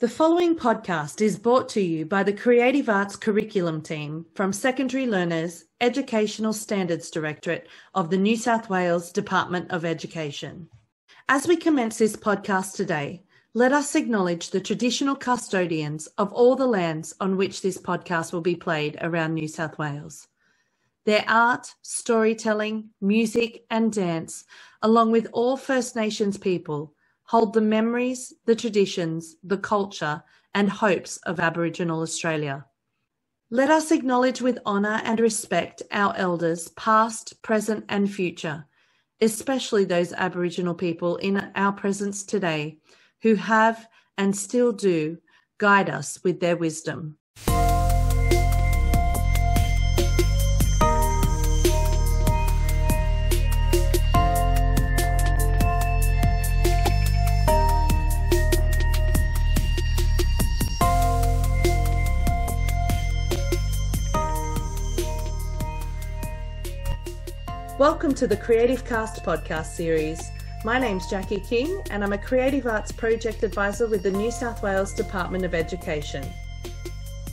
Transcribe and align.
The 0.00 0.08
following 0.08 0.56
podcast 0.56 1.20
is 1.20 1.38
brought 1.38 1.68
to 1.70 1.82
you 1.82 2.06
by 2.06 2.22
the 2.22 2.32
Creative 2.32 2.88
Arts 2.88 3.16
Curriculum 3.16 3.82
Team 3.82 4.24
from 4.34 4.50
Secondary 4.50 5.06
Learners 5.06 5.66
Educational 5.78 6.54
Standards 6.54 7.10
Directorate 7.10 7.68
of 7.94 8.08
the 8.08 8.16
New 8.16 8.34
South 8.38 8.70
Wales 8.70 9.12
Department 9.12 9.70
of 9.70 9.84
Education. 9.84 10.70
As 11.28 11.46
we 11.46 11.54
commence 11.54 11.98
this 11.98 12.16
podcast 12.16 12.76
today, 12.76 13.24
let 13.52 13.74
us 13.74 13.94
acknowledge 13.94 14.48
the 14.48 14.60
traditional 14.60 15.14
custodians 15.14 16.06
of 16.16 16.32
all 16.32 16.56
the 16.56 16.66
lands 16.66 17.14
on 17.20 17.36
which 17.36 17.60
this 17.60 17.76
podcast 17.76 18.32
will 18.32 18.40
be 18.40 18.56
played 18.56 18.96
around 19.02 19.34
New 19.34 19.48
South 19.48 19.76
Wales. 19.76 20.28
Their 21.04 21.26
art, 21.28 21.74
storytelling, 21.82 22.88
music, 23.02 23.66
and 23.68 23.92
dance, 23.92 24.46
along 24.80 25.12
with 25.12 25.28
all 25.34 25.58
First 25.58 25.94
Nations 25.94 26.38
people, 26.38 26.94
hold 27.30 27.52
the 27.52 27.60
memories, 27.60 28.34
the 28.44 28.56
traditions, 28.56 29.36
the 29.44 29.56
culture, 29.56 30.20
and 30.52 30.68
hopes 30.68 31.16
of 31.18 31.38
Aboriginal 31.38 32.02
Australia. 32.02 32.66
Let 33.52 33.70
us 33.70 33.92
acknowledge 33.92 34.42
with 34.42 34.58
honour 34.66 35.00
and 35.04 35.20
respect 35.20 35.80
our 35.92 36.12
elders, 36.16 36.70
past, 36.70 37.40
present, 37.40 37.84
and 37.88 38.12
future, 38.12 38.66
especially 39.20 39.84
those 39.84 40.12
Aboriginal 40.12 40.74
people 40.74 41.18
in 41.18 41.52
our 41.54 41.70
presence 41.70 42.24
today 42.24 42.78
who 43.22 43.36
have 43.36 43.86
and 44.18 44.36
still 44.36 44.72
do 44.72 45.18
guide 45.58 45.88
us 45.88 46.18
with 46.24 46.40
their 46.40 46.56
wisdom. 46.56 47.16
Welcome 67.80 68.12
to 68.16 68.26
the 68.26 68.36
Creative 68.36 68.84
Cast 68.84 69.24
podcast 69.24 69.74
series. 69.74 70.32
My 70.66 70.78
name's 70.78 71.08
Jackie 71.08 71.40
King, 71.40 71.82
and 71.88 72.04
I'm 72.04 72.12
a 72.12 72.18
Creative 72.18 72.66
Arts 72.66 72.92
Project 72.92 73.42
Advisor 73.42 73.86
with 73.86 74.02
the 74.02 74.10
New 74.10 74.30
South 74.30 74.62
Wales 74.62 74.92
Department 74.92 75.46
of 75.46 75.54
Education. 75.54 76.22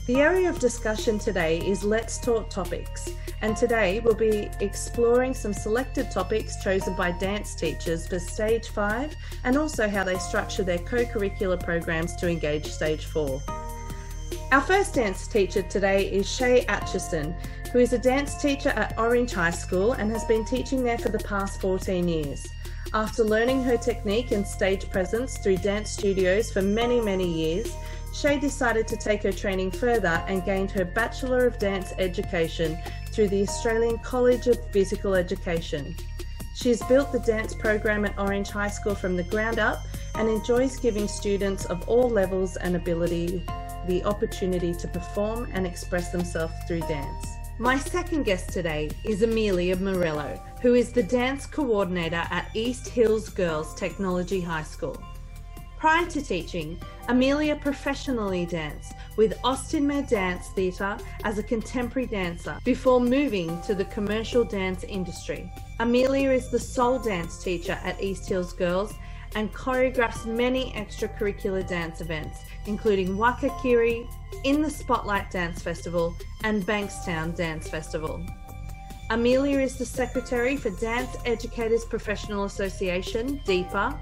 The 0.06 0.22
area 0.22 0.50
of 0.50 0.58
discussion 0.58 1.20
today 1.20 1.60
is 1.60 1.84
Let's 1.84 2.18
Talk 2.18 2.50
Topics, 2.50 3.10
and 3.42 3.58
today 3.58 4.00
we'll 4.00 4.16
be 4.16 4.50
exploring 4.62 5.34
some 5.34 5.52
selected 5.52 6.12
topics 6.12 6.64
chosen 6.64 6.96
by 6.96 7.12
dance 7.12 7.54
teachers 7.54 8.08
for 8.08 8.18
Stage 8.18 8.70
5 8.70 9.14
and 9.44 9.58
also 9.58 9.90
how 9.90 10.06
they 10.06 10.18
structure 10.18 10.64
their 10.64 10.80
co 10.80 11.04
curricular 11.04 11.62
programs 11.62 12.16
to 12.16 12.30
engage 12.30 12.68
Stage 12.68 13.04
4. 13.04 13.42
Our 14.52 14.62
first 14.62 14.94
dance 14.94 15.28
teacher 15.28 15.62
today 15.62 16.10
is 16.10 16.30
Shay 16.30 16.66
Atchison, 16.68 17.36
who 17.74 17.80
is 17.80 17.94
a 17.94 18.00
dance 18.00 18.42
teacher 18.42 18.70
at 18.70 18.98
Orange 18.98 19.34
High 19.34 19.52
School 19.52 19.94
and 19.94 20.10
has 20.12 20.24
been 20.26 20.46
teaching 20.46 20.84
there 20.84 20.98
for 20.98 21.10
the 21.10 21.20
past 21.20 21.60
14 21.60 22.08
years. 22.08 22.48
After 22.94 23.24
learning 23.24 23.64
her 23.64 23.76
technique 23.76 24.32
and 24.32 24.48
stage 24.48 24.90
presence 24.90 25.38
through 25.38 25.58
dance 25.58 25.92
studios 25.92 26.52
for 26.52 26.62
many, 26.62 27.02
many 27.02 27.30
years, 27.30 27.76
Shay 28.14 28.40
decided 28.40 28.88
to 28.88 28.98
take 28.98 29.24
her 29.24 29.34
training 29.34 29.72
further 29.72 30.24
and 30.28 30.46
gained 30.46 30.72
her 30.72 30.86
Bachelor 30.86 31.46
of 31.46 31.60
Dance 31.60 31.94
Education 32.00 32.78
through 33.12 33.28
the 33.28 33.42
Australian 33.42 33.98
College 34.00 34.48
of 34.48 34.58
Physical 34.72 35.14
Education. 35.14 35.96
She 36.56 36.70
has 36.70 36.82
built 36.84 37.12
the 37.12 37.20
dance 37.20 37.54
program 37.54 38.06
at 38.06 38.18
Orange 38.18 38.50
High 38.50 38.70
School 38.70 38.96
from 38.96 39.18
the 39.18 39.24
ground 39.24 39.60
up 39.60 39.86
and 40.16 40.30
enjoys 40.30 40.80
giving 40.80 41.08
students 41.08 41.66
of 41.66 41.88
all 41.88 42.10
levels 42.10 42.56
and 42.56 42.76
ability 42.76 43.44
the 43.88 44.04
opportunity 44.04 44.74
to 44.76 44.88
perform 44.88 45.50
and 45.54 45.66
express 45.66 46.12
themselves 46.12 46.54
through 46.68 46.82
dance. 46.82 47.28
My 47.60 47.80
second 47.80 48.24
guest 48.24 48.50
today 48.50 48.92
is 49.04 49.24
Amelia 49.24 49.76
Morello, 49.78 50.40
who 50.62 50.76
is 50.76 50.92
the 50.92 51.02
dance 51.02 51.48
coordinator 51.48 52.24
at 52.30 52.52
East 52.54 52.88
Hills 52.88 53.30
Girls 53.30 53.74
Technology 53.74 54.42
High 54.42 54.64
School. 54.64 54.96
Prior 55.80 56.06
to 56.08 56.22
teaching, 56.22 56.80
Amelia 57.08 57.56
professionally 57.56 58.46
danced 58.46 58.94
with 59.16 59.40
Austinmer 59.44 60.08
Dance 60.08 60.50
Theatre 60.50 60.98
as 61.24 61.38
a 61.38 61.44
contemporary 61.44 62.08
dancer 62.08 62.58
before 62.64 63.00
moving 63.00 63.62
to 63.62 63.76
the 63.76 63.86
commercial 63.86 64.44
dance 64.44 64.84
industry. 64.84 65.52
Amelia 65.80 66.32
is 66.32 66.50
the 66.50 66.60
sole 66.60 66.98
dance 67.00 67.44
teacher 67.44 67.80
at 67.84 68.02
East 68.02 68.28
Hills 68.28 68.54
Girls 68.54 68.94
and 69.36 69.54
choreographs 69.54 70.26
many 70.26 70.72
extracurricular 70.74 71.68
dance 71.68 72.02
events, 72.02 72.40
including 72.66 73.18
Wakakirri, 73.18 74.08
In 74.44 74.62
the 74.62 74.70
Spotlight 74.70 75.32
Dance 75.32 75.62
Festival, 75.62 76.16
and 76.44 76.66
Bankstown 76.66 77.36
Dance 77.36 77.68
Festival. 77.68 78.26
Amelia 79.10 79.60
is 79.60 79.78
the 79.78 79.86
Secretary 79.86 80.58
for 80.58 80.70
Dance 80.72 81.16
Educators 81.26 81.86
Professional 81.86 82.44
Association, 82.44 83.40
DEPA, 83.46 83.98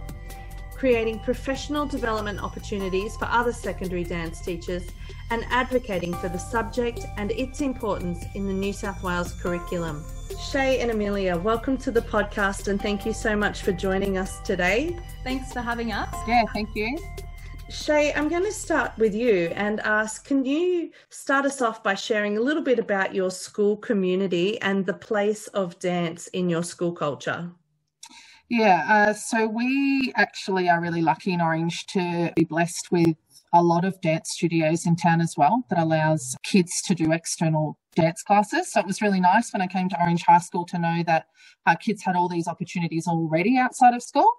creating 0.76 1.20
professional 1.20 1.86
development 1.86 2.40
opportunities 2.44 3.16
for 3.16 3.26
other 3.26 3.54
secondary 3.54 4.04
dance 4.04 4.42
teachers 4.42 4.84
and 5.32 5.46
advocating 5.50 6.14
for 6.16 6.28
the 6.28 6.38
subject 6.38 7.06
and 7.18 7.32
its 7.32 7.62
importance 7.62 8.26
in 8.36 8.46
the 8.46 8.54
New 8.54 8.74
South 8.74 9.02
Wales 9.02 9.32
curriculum. 9.42 10.04
Shay 10.52 10.82
and 10.82 10.92
Amelia, 10.92 11.38
welcome 11.38 11.78
to 11.78 11.92
the 11.92 12.02
podcast 12.02 12.68
and 12.68 12.82
thank 12.82 13.06
you 13.06 13.14
so 13.14 13.36
much 13.36 13.62
for 13.62 13.72
joining 13.72 14.18
us 14.18 14.40
today. 14.42 14.98
Thanks 15.24 15.54
for 15.54 15.62
having 15.62 15.94
us. 15.94 16.14
Yeah, 16.28 16.44
thank 16.54 16.76
you. 16.76 16.98
Shay, 17.70 18.14
I'm 18.14 18.28
going 18.28 18.44
to 18.44 18.52
start 18.52 18.92
with 18.98 19.16
you 19.16 19.52
and 19.56 19.80
ask 19.80 20.28
can 20.28 20.46
you 20.46 20.92
start 21.10 21.46
us 21.46 21.62
off 21.62 21.82
by 21.82 21.96
sharing 21.96 22.38
a 22.38 22.42
little 22.42 22.62
bit 22.62 22.80
about 22.80 23.16
your 23.16 23.32
school 23.32 23.78
community 23.78 24.62
and 24.62 24.86
the 24.86 24.94
place 24.94 25.48
of 25.48 25.80
dance 25.80 26.28
in 26.28 26.50
your 26.50 26.64
school 26.64 26.92
culture? 26.92 27.50
Yeah, 28.50 28.86
uh, 28.88 29.14
so 29.14 29.48
we 29.48 30.14
actually 30.16 30.70
are 30.70 30.80
really 30.80 31.02
lucky 31.02 31.34
in 31.34 31.42
Orange 31.42 31.88
to 31.88 32.32
be 32.36 32.44
blessed 32.44 32.92
with 32.92 33.16
a 33.54 33.64
lot 33.64 33.86
of 33.86 34.00
dance 34.02 34.32
studios 34.32 34.86
in 34.86 34.96
town 34.96 35.20
as 35.22 35.34
well 35.38 35.64
that 35.70 35.80
allows 35.80 36.36
kids 36.44 36.82
to 36.84 36.94
do 36.94 37.12
external 37.12 37.80
dance 37.96 38.22
classes. 38.22 38.72
So 38.72 38.82
it 38.82 38.86
was 38.86 39.02
really 39.02 39.20
nice 39.20 39.52
when 39.52 39.62
I 39.62 39.68
came 39.68 39.90
to 39.90 40.00
Orange 40.00 40.24
High 40.24 40.40
School 40.40 40.66
to 40.68 40.78
know 40.78 41.04
that 41.08 41.26
our 41.66 41.76
kids 41.76 42.04
had 42.04 42.16
all 42.16 42.30
these 42.30 42.48
opportunities 42.48 43.08
already 43.08 43.58
outside 43.58 43.96
of 43.96 44.04
school 44.04 44.32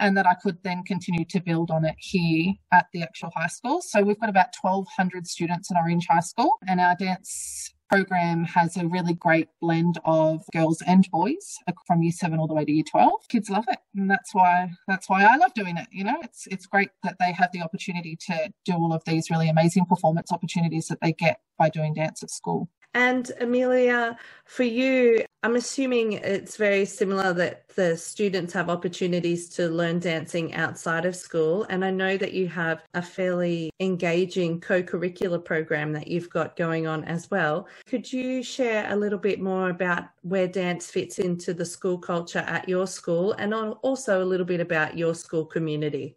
and 0.00 0.16
that 0.16 0.26
I 0.26 0.34
could 0.34 0.58
then 0.64 0.82
continue 0.84 1.24
to 1.26 1.40
build 1.40 1.70
on 1.70 1.84
it 1.84 1.94
here 1.98 2.54
at 2.72 2.86
the 2.92 3.02
actual 3.02 3.30
high 3.36 3.46
school. 3.46 3.80
So 3.82 4.02
we've 4.02 4.18
got 4.18 4.30
about 4.30 4.48
1,200 4.60 5.26
students 5.26 5.70
at 5.70 5.76
Orange 5.76 6.06
High 6.08 6.20
School, 6.20 6.52
and 6.66 6.80
our 6.80 6.96
dance 6.96 7.72
program 7.92 8.42
has 8.44 8.78
a 8.78 8.86
really 8.86 9.12
great 9.12 9.48
blend 9.60 9.98
of 10.06 10.42
girls 10.54 10.80
and 10.86 11.06
boys 11.10 11.58
from 11.86 12.02
year 12.02 12.10
7 12.10 12.38
all 12.38 12.46
the 12.46 12.54
way 12.54 12.64
to 12.64 12.72
year 12.72 12.84
12 12.90 13.12
kids 13.28 13.50
love 13.50 13.66
it 13.68 13.78
and 13.94 14.10
that's 14.10 14.34
why 14.34 14.70
that's 14.88 15.10
why 15.10 15.22
i 15.22 15.36
love 15.36 15.52
doing 15.52 15.76
it 15.76 15.86
you 15.92 16.02
know 16.02 16.16
it's 16.22 16.46
it's 16.46 16.64
great 16.64 16.88
that 17.02 17.16
they 17.20 17.32
have 17.32 17.50
the 17.52 17.60
opportunity 17.60 18.16
to 18.16 18.50
do 18.64 18.72
all 18.72 18.94
of 18.94 19.02
these 19.04 19.28
really 19.30 19.50
amazing 19.50 19.84
performance 19.84 20.32
opportunities 20.32 20.88
that 20.88 21.02
they 21.02 21.12
get 21.12 21.40
by 21.58 21.68
doing 21.68 21.92
dance 21.92 22.22
at 22.22 22.30
school 22.30 22.66
and 22.94 23.32
Amelia, 23.40 24.18
for 24.44 24.64
you, 24.64 25.24
I'm 25.42 25.56
assuming 25.56 26.12
it's 26.12 26.56
very 26.56 26.84
similar 26.84 27.32
that 27.32 27.68
the 27.74 27.96
students 27.96 28.52
have 28.52 28.68
opportunities 28.68 29.48
to 29.50 29.68
learn 29.68 29.98
dancing 29.98 30.54
outside 30.54 31.06
of 31.06 31.16
school. 31.16 31.64
And 31.70 31.86
I 31.86 31.90
know 31.90 32.18
that 32.18 32.34
you 32.34 32.48
have 32.48 32.82
a 32.92 33.00
fairly 33.00 33.70
engaging 33.80 34.60
co 34.60 34.82
curricular 34.82 35.42
program 35.42 35.94
that 35.94 36.06
you've 36.06 36.28
got 36.28 36.54
going 36.54 36.86
on 36.86 37.04
as 37.04 37.30
well. 37.30 37.66
Could 37.86 38.12
you 38.12 38.42
share 38.42 38.90
a 38.90 38.96
little 38.96 39.18
bit 39.18 39.40
more 39.40 39.70
about 39.70 40.04
where 40.22 40.48
dance 40.48 40.90
fits 40.90 41.18
into 41.18 41.52
the 41.52 41.64
school 41.64 41.98
culture 41.98 42.38
at 42.38 42.68
your 42.68 42.86
school 42.86 43.32
and 43.32 43.52
also 43.54 44.22
a 44.22 44.24
little 44.24 44.46
bit 44.46 44.60
about 44.60 44.96
your 44.96 45.14
school 45.14 45.44
community? 45.44 46.16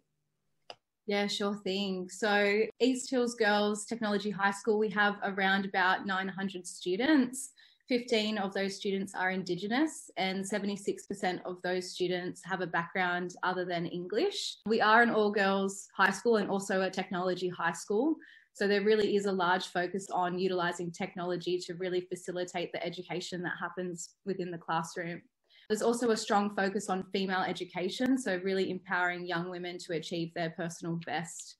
Yeah, 1.06 1.26
sure 1.26 1.54
thing. 1.62 2.08
So, 2.08 2.62
East 2.80 3.10
Hills 3.10 3.34
Girls 3.34 3.84
Technology 3.84 4.30
High 4.30 4.50
School, 4.50 4.78
we 4.78 4.88
have 4.90 5.16
around 5.22 5.64
about 5.64 6.06
900 6.06 6.66
students. 6.66 7.52
15 7.88 8.38
of 8.38 8.52
those 8.52 8.74
students 8.74 9.14
are 9.14 9.30
Indigenous, 9.30 10.10
and 10.16 10.44
76% 10.44 11.40
of 11.44 11.62
those 11.62 11.92
students 11.92 12.42
have 12.44 12.60
a 12.60 12.66
background 12.66 13.36
other 13.44 13.64
than 13.64 13.86
English. 13.86 14.56
We 14.66 14.80
are 14.80 15.02
an 15.02 15.10
all 15.10 15.30
girls 15.30 15.86
high 15.96 16.10
school 16.10 16.38
and 16.38 16.50
also 16.50 16.82
a 16.82 16.90
technology 16.90 17.48
high 17.48 17.72
school. 17.72 18.16
So, 18.56 18.66
there 18.66 18.80
really 18.80 19.16
is 19.16 19.26
a 19.26 19.32
large 19.32 19.66
focus 19.66 20.06
on 20.10 20.38
utilising 20.38 20.90
technology 20.90 21.58
to 21.58 21.74
really 21.74 22.00
facilitate 22.00 22.72
the 22.72 22.82
education 22.82 23.42
that 23.42 23.52
happens 23.60 24.14
within 24.24 24.50
the 24.50 24.56
classroom. 24.56 25.20
There's 25.68 25.82
also 25.82 26.10
a 26.10 26.16
strong 26.16 26.56
focus 26.56 26.88
on 26.88 27.04
female 27.12 27.42
education, 27.42 28.16
so 28.16 28.40
really 28.42 28.70
empowering 28.70 29.26
young 29.26 29.50
women 29.50 29.76
to 29.80 29.92
achieve 29.92 30.32
their 30.32 30.54
personal 30.56 30.98
best. 31.04 31.56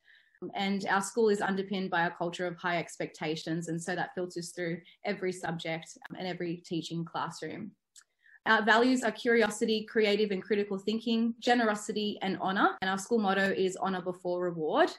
And 0.55 0.87
our 0.87 1.03
school 1.03 1.29
is 1.29 1.43
underpinned 1.43 1.91
by 1.91 2.07
a 2.07 2.11
culture 2.11 2.47
of 2.47 2.57
high 2.57 2.79
expectations, 2.79 3.69
and 3.69 3.83
so 3.83 3.95
that 3.95 4.15
filters 4.15 4.53
through 4.53 4.81
every 5.05 5.33
subject 5.33 5.99
and 6.19 6.27
every 6.27 6.63
teaching 6.65 7.05
classroom. 7.05 7.73
Our 8.47 8.65
values 8.65 9.03
are 9.03 9.13
curiosity, 9.13 9.85
creative 9.85 10.31
and 10.31 10.43
critical 10.43 10.79
thinking, 10.79 11.35
generosity, 11.41 12.19
and 12.23 12.39
honour. 12.39 12.79
And 12.81 12.89
our 12.89 12.97
school 12.97 13.19
motto 13.19 13.53
is 13.55 13.77
honour 13.77 14.01
before 14.01 14.41
reward. 14.41 14.91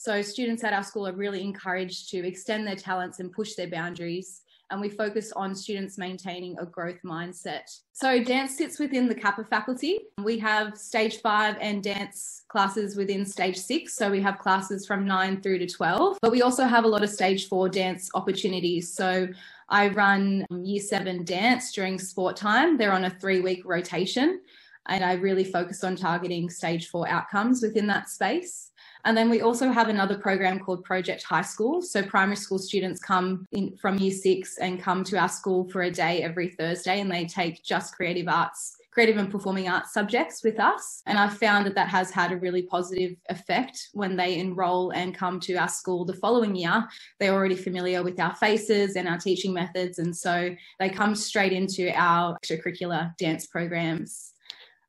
So 0.00 0.22
students 0.22 0.62
at 0.62 0.72
our 0.72 0.84
school 0.84 1.08
are 1.08 1.12
really 1.12 1.42
encouraged 1.42 2.08
to 2.10 2.24
extend 2.24 2.64
their 2.64 2.76
talents 2.76 3.18
and 3.18 3.32
push 3.32 3.54
their 3.54 3.66
boundaries. 3.66 4.42
And 4.70 4.80
we 4.80 4.90
focus 4.90 5.32
on 5.32 5.56
students 5.56 5.98
maintaining 5.98 6.56
a 6.60 6.66
growth 6.66 7.00
mindset. 7.04 7.62
So 7.94 8.22
dance 8.22 8.56
sits 8.56 8.78
within 8.78 9.08
the 9.08 9.14
CAPA 9.16 9.48
faculty. 9.48 9.98
We 10.22 10.38
have 10.38 10.78
stage 10.78 11.20
five 11.20 11.56
and 11.60 11.82
dance 11.82 12.44
classes 12.46 12.96
within 12.96 13.26
stage 13.26 13.56
six. 13.56 13.96
So 13.96 14.08
we 14.08 14.20
have 14.20 14.38
classes 14.38 14.86
from 14.86 15.04
nine 15.04 15.40
through 15.40 15.58
to 15.58 15.66
12, 15.66 16.18
but 16.22 16.30
we 16.30 16.42
also 16.42 16.64
have 16.64 16.84
a 16.84 16.88
lot 16.88 17.02
of 17.02 17.10
stage 17.10 17.48
four 17.48 17.68
dance 17.68 18.08
opportunities. 18.14 18.94
So 18.94 19.26
I 19.68 19.88
run 19.88 20.46
year 20.62 20.80
seven 20.80 21.24
dance 21.24 21.72
during 21.72 21.98
sport 21.98 22.36
time. 22.36 22.76
They're 22.76 22.92
on 22.92 23.06
a 23.06 23.10
three 23.10 23.40
week 23.40 23.62
rotation 23.64 24.42
and 24.88 25.04
I 25.04 25.14
really 25.14 25.44
focus 25.44 25.84
on 25.84 25.96
targeting 25.96 26.48
stage 26.50 26.88
four 26.88 27.08
outcomes 27.08 27.62
within 27.62 27.86
that 27.88 28.08
space. 28.08 28.70
And 29.08 29.16
then 29.16 29.30
we 29.30 29.40
also 29.40 29.70
have 29.70 29.88
another 29.88 30.18
program 30.18 30.58
called 30.58 30.84
Project 30.84 31.22
High 31.22 31.40
School. 31.40 31.80
So 31.80 32.02
primary 32.02 32.36
school 32.36 32.58
students 32.58 33.00
come 33.00 33.46
in 33.52 33.74
from 33.78 33.96
year 33.96 34.12
six 34.12 34.58
and 34.58 34.82
come 34.82 35.02
to 35.04 35.16
our 35.16 35.30
school 35.30 35.66
for 35.70 35.80
a 35.80 35.90
day 35.90 36.22
every 36.22 36.50
Thursday 36.50 37.00
and 37.00 37.10
they 37.10 37.24
take 37.24 37.64
just 37.64 37.94
creative 37.94 38.28
arts 38.28 38.76
creative 38.90 39.16
and 39.16 39.30
performing 39.30 39.68
arts 39.68 39.92
subjects 39.92 40.42
with 40.42 40.58
us. 40.58 41.02
And 41.06 41.18
I've 41.18 41.38
found 41.38 41.64
that 41.66 41.74
that 41.76 41.88
has 41.88 42.10
had 42.10 42.32
a 42.32 42.36
really 42.36 42.62
positive 42.62 43.16
effect 43.30 43.90
when 43.92 44.16
they 44.16 44.38
enroll 44.38 44.90
and 44.90 45.14
come 45.14 45.38
to 45.40 45.54
our 45.54 45.68
school 45.68 46.04
the 46.04 46.14
following 46.14 46.56
year. 46.56 46.84
They're 47.20 47.32
already 47.32 47.54
familiar 47.54 48.02
with 48.02 48.18
our 48.18 48.34
faces 48.34 48.96
and 48.96 49.06
our 49.06 49.18
teaching 49.18 49.54
methods. 49.54 50.00
And 50.00 50.16
so 50.16 50.54
they 50.80 50.88
come 50.88 51.14
straight 51.14 51.52
into 51.52 51.92
our 51.94 52.36
extracurricular 52.40 53.16
dance 53.18 53.46
programs 53.46 54.34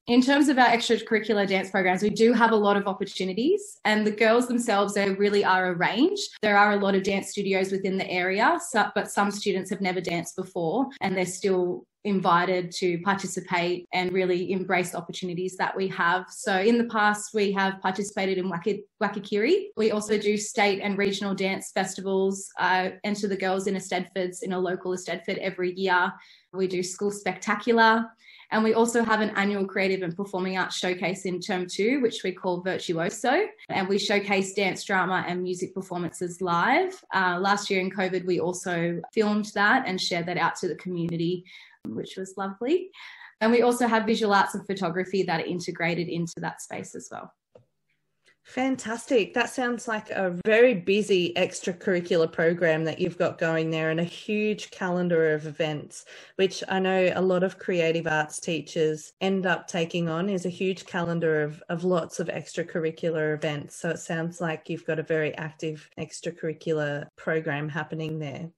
in 0.09 0.21
terms 0.21 0.49
of 0.49 0.57
our 0.57 0.65
extracurricular 0.65 1.47
dance 1.47 1.69
programs, 1.69 2.01
we 2.01 2.09
do 2.09 2.33
have 2.33 2.51
a 2.51 2.55
lot 2.55 2.75
of 2.75 2.87
opportunities, 2.87 3.79
and 3.85 4.05
the 4.05 4.11
girls 4.11 4.47
themselves, 4.47 4.95
they 4.95 5.11
really 5.11 5.45
are 5.45 5.67
a 5.67 5.75
range. 5.75 6.19
There 6.41 6.57
are 6.57 6.73
a 6.73 6.77
lot 6.77 6.95
of 6.95 7.03
dance 7.03 7.29
studios 7.29 7.71
within 7.71 7.95
the 7.95 8.09
area, 8.09 8.59
so, 8.69 8.87
but 8.95 9.11
some 9.11 9.29
students 9.29 9.69
have 9.69 9.81
never 9.81 10.01
danced 10.01 10.35
before, 10.35 10.87
and 11.01 11.15
they're 11.15 11.27
still 11.27 11.85
invited 12.05 12.71
to 12.71 12.97
participate 13.01 13.85
and 13.93 14.11
really 14.11 14.51
embrace 14.51 14.95
opportunities 14.95 15.55
that 15.57 15.75
we 15.75 15.87
have. 15.89 16.25
So 16.29 16.57
in 16.57 16.79
the 16.79 16.85
past, 16.85 17.31
we 17.35 17.51
have 17.51 17.79
participated 17.81 18.37
in 18.39 18.49
Wakakirri. 18.49 19.65
We 19.77 19.91
also 19.91 20.17
do 20.17 20.37
state 20.37 20.79
and 20.81 20.97
regional 20.97 21.35
dance 21.35 21.71
festivals, 21.71 22.47
uh, 22.57 22.91
enter 23.03 23.27
the 23.27 23.37
girls 23.37 23.67
in 23.67 23.75
eisteddfods, 23.75 24.41
in 24.41 24.53
a 24.53 24.59
local 24.59 24.93
eisteddfod 24.93 25.37
every 25.37 25.73
year. 25.73 26.11
We 26.51 26.67
do 26.67 26.81
school 26.81 27.11
spectacular. 27.11 28.05
And 28.51 28.63
we 28.63 28.73
also 28.73 29.03
have 29.03 29.21
an 29.21 29.29
annual 29.31 29.65
creative 29.65 30.01
and 30.01 30.15
performing 30.15 30.57
arts 30.57 30.75
showcase 30.75 31.25
in 31.25 31.39
term 31.39 31.67
two, 31.67 32.01
which 32.01 32.23
we 32.23 32.31
call 32.31 32.61
Virtuoso. 32.61 33.45
And 33.69 33.87
we 33.87 33.99
showcase 33.99 34.53
dance, 34.53 34.83
drama, 34.83 35.23
and 35.27 35.43
music 35.43 35.73
performances 35.73 36.41
live. 36.41 36.99
Uh, 37.13 37.37
last 37.39 37.69
year 37.69 37.79
in 37.79 37.91
COVID, 37.91 38.25
we 38.25 38.39
also 38.39 39.01
filmed 39.13 39.51
that 39.53 39.87
and 39.87 40.01
shared 40.01 40.25
that 40.25 40.37
out 40.37 40.55
to 40.57 40.67
the 40.67 40.75
community, 40.75 41.45
which 41.85 42.17
was 42.17 42.33
lovely. 42.37 42.89
And 43.41 43.51
we 43.51 43.61
also 43.61 43.87
have 43.87 44.05
visual 44.05 44.33
arts 44.33 44.55
and 44.55 44.65
photography 44.65 45.23
that 45.23 45.41
are 45.41 45.45
integrated 45.45 46.09
into 46.09 46.39
that 46.39 46.61
space 46.61 46.95
as 46.95 47.07
well. 47.11 47.31
Fantastic. 48.49 49.35
That 49.35 49.51
sounds 49.51 49.87
like 49.87 50.09
a 50.09 50.35
very 50.43 50.73
busy 50.73 51.33
extracurricular 51.35 52.31
program 52.31 52.83
that 52.85 52.97
you've 52.97 53.19
got 53.19 53.37
going 53.37 53.69
there 53.69 53.91
and 53.91 53.99
a 53.99 54.03
huge 54.03 54.71
calendar 54.71 55.35
of 55.35 55.45
events, 55.45 56.05
which 56.37 56.63
I 56.67 56.79
know 56.79 57.11
a 57.13 57.21
lot 57.21 57.43
of 57.43 57.59
creative 57.59 58.07
arts 58.07 58.39
teachers 58.39 59.13
end 59.21 59.45
up 59.45 59.67
taking 59.67 60.09
on 60.09 60.29
is 60.29 60.47
a 60.47 60.49
huge 60.49 60.87
calendar 60.87 61.43
of, 61.43 61.61
of 61.69 61.83
lots 61.83 62.19
of 62.19 62.27
extracurricular 62.27 63.35
events. 63.35 63.75
So 63.75 63.91
it 63.91 63.99
sounds 63.99 64.41
like 64.41 64.67
you've 64.67 64.87
got 64.87 64.97
a 64.97 65.03
very 65.03 65.31
active 65.35 65.87
extracurricular 65.99 67.05
program 67.17 67.69
happening 67.69 68.17
there. 68.17 68.49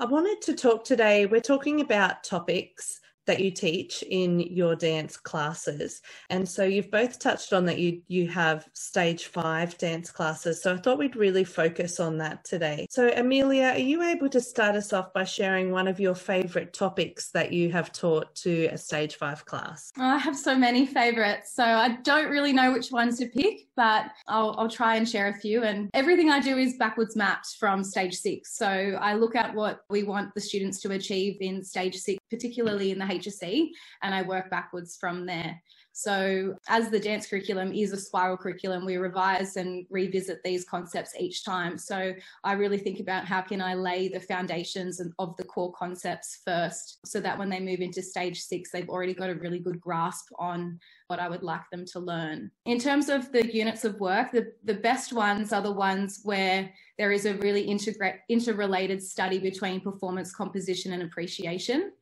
I 0.00 0.06
wanted 0.06 0.42
to 0.42 0.56
talk 0.56 0.82
today, 0.82 1.26
we're 1.26 1.40
talking 1.40 1.82
about 1.82 2.24
topics 2.24 2.98
that 3.26 3.40
you 3.40 3.50
teach 3.50 4.02
in 4.02 4.40
your 4.40 4.74
dance 4.74 5.16
classes. 5.16 6.02
And 6.30 6.48
so 6.48 6.64
you've 6.64 6.90
both 6.90 7.18
touched 7.18 7.52
on 7.52 7.64
that 7.66 7.78
you 7.78 8.02
you 8.08 8.28
have 8.28 8.68
stage 8.72 9.26
5 9.26 9.78
dance 9.78 10.10
classes. 10.10 10.62
So 10.62 10.74
I 10.74 10.76
thought 10.76 10.98
we'd 10.98 11.16
really 11.16 11.44
focus 11.44 12.00
on 12.00 12.18
that 12.18 12.44
today. 12.44 12.86
So 12.90 13.10
Amelia, 13.14 13.68
are 13.68 13.78
you 13.78 14.02
able 14.02 14.28
to 14.30 14.40
start 14.40 14.74
us 14.74 14.92
off 14.92 15.12
by 15.12 15.24
sharing 15.24 15.70
one 15.70 15.88
of 15.88 16.00
your 16.00 16.14
favorite 16.14 16.72
topics 16.72 17.30
that 17.30 17.52
you 17.52 17.70
have 17.72 17.92
taught 17.92 18.34
to 18.36 18.66
a 18.66 18.78
stage 18.78 19.16
5 19.16 19.44
class? 19.44 19.92
Oh, 19.98 20.02
I 20.02 20.18
have 20.18 20.36
so 20.36 20.56
many 20.56 20.86
favorites. 20.86 21.54
So 21.54 21.64
I 21.64 21.96
don't 22.02 22.30
really 22.30 22.52
know 22.52 22.72
which 22.72 22.90
ones 22.90 23.18
to 23.18 23.26
pick, 23.26 23.68
but 23.76 24.06
I'll 24.28 24.54
I'll 24.58 24.68
try 24.68 24.96
and 24.96 25.08
share 25.08 25.28
a 25.28 25.34
few 25.34 25.62
and 25.62 25.90
everything 25.94 26.30
I 26.30 26.40
do 26.40 26.56
is 26.56 26.76
backwards 26.76 27.16
mapped 27.16 27.56
from 27.58 27.84
stage 27.84 28.16
6. 28.16 28.56
So 28.56 28.66
I 28.66 29.14
look 29.14 29.36
at 29.36 29.54
what 29.54 29.80
we 29.90 30.02
want 30.02 30.34
the 30.34 30.40
students 30.40 30.80
to 30.80 30.92
achieve 30.92 31.36
in 31.40 31.62
stage 31.62 31.96
6, 31.96 32.18
particularly 32.30 32.90
in 32.90 32.98
the 32.98 33.06
HSC, 33.18 33.70
and 34.02 34.14
I 34.14 34.22
work 34.22 34.50
backwards 34.50 34.96
from 34.96 35.26
there. 35.26 35.60
So, 35.94 36.54
as 36.68 36.88
the 36.88 36.98
dance 36.98 37.26
curriculum 37.26 37.72
is 37.72 37.92
a 37.92 37.98
spiral 37.98 38.38
curriculum, 38.38 38.86
we 38.86 38.96
revise 38.96 39.56
and 39.56 39.86
revisit 39.90 40.42
these 40.42 40.64
concepts 40.64 41.14
each 41.18 41.44
time. 41.44 41.76
So, 41.76 42.14
I 42.44 42.52
really 42.54 42.78
think 42.78 42.98
about 42.98 43.26
how 43.26 43.42
can 43.42 43.60
I 43.60 43.74
lay 43.74 44.08
the 44.08 44.20
foundations 44.20 45.02
of 45.18 45.36
the 45.36 45.44
core 45.44 45.72
concepts 45.72 46.40
first, 46.46 47.06
so 47.06 47.20
that 47.20 47.38
when 47.38 47.50
they 47.50 47.60
move 47.60 47.80
into 47.80 48.02
stage 48.02 48.40
six, 48.40 48.70
they've 48.70 48.88
already 48.88 49.12
got 49.12 49.28
a 49.28 49.34
really 49.34 49.58
good 49.58 49.80
grasp 49.80 50.28
on 50.38 50.80
what 51.08 51.20
I 51.20 51.28
would 51.28 51.42
like 51.42 51.68
them 51.70 51.84
to 51.92 52.00
learn. 52.00 52.50
In 52.64 52.78
terms 52.78 53.10
of 53.10 53.30
the 53.30 53.54
units 53.54 53.84
of 53.84 54.00
work, 54.00 54.32
the, 54.32 54.50
the 54.64 54.74
best 54.74 55.12
ones 55.12 55.52
are 55.52 55.60
the 55.60 55.70
ones 55.70 56.20
where 56.24 56.72
there 56.96 57.12
is 57.12 57.26
a 57.26 57.34
really 57.34 57.60
integrate, 57.60 58.16
interrelated 58.30 59.02
study 59.02 59.38
between 59.38 59.80
performance, 59.80 60.34
composition, 60.34 60.94
and 60.94 61.02
appreciation. 61.02 61.92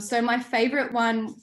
So, 0.00 0.20
my 0.20 0.38
favorite 0.38 0.92
one 0.92 1.34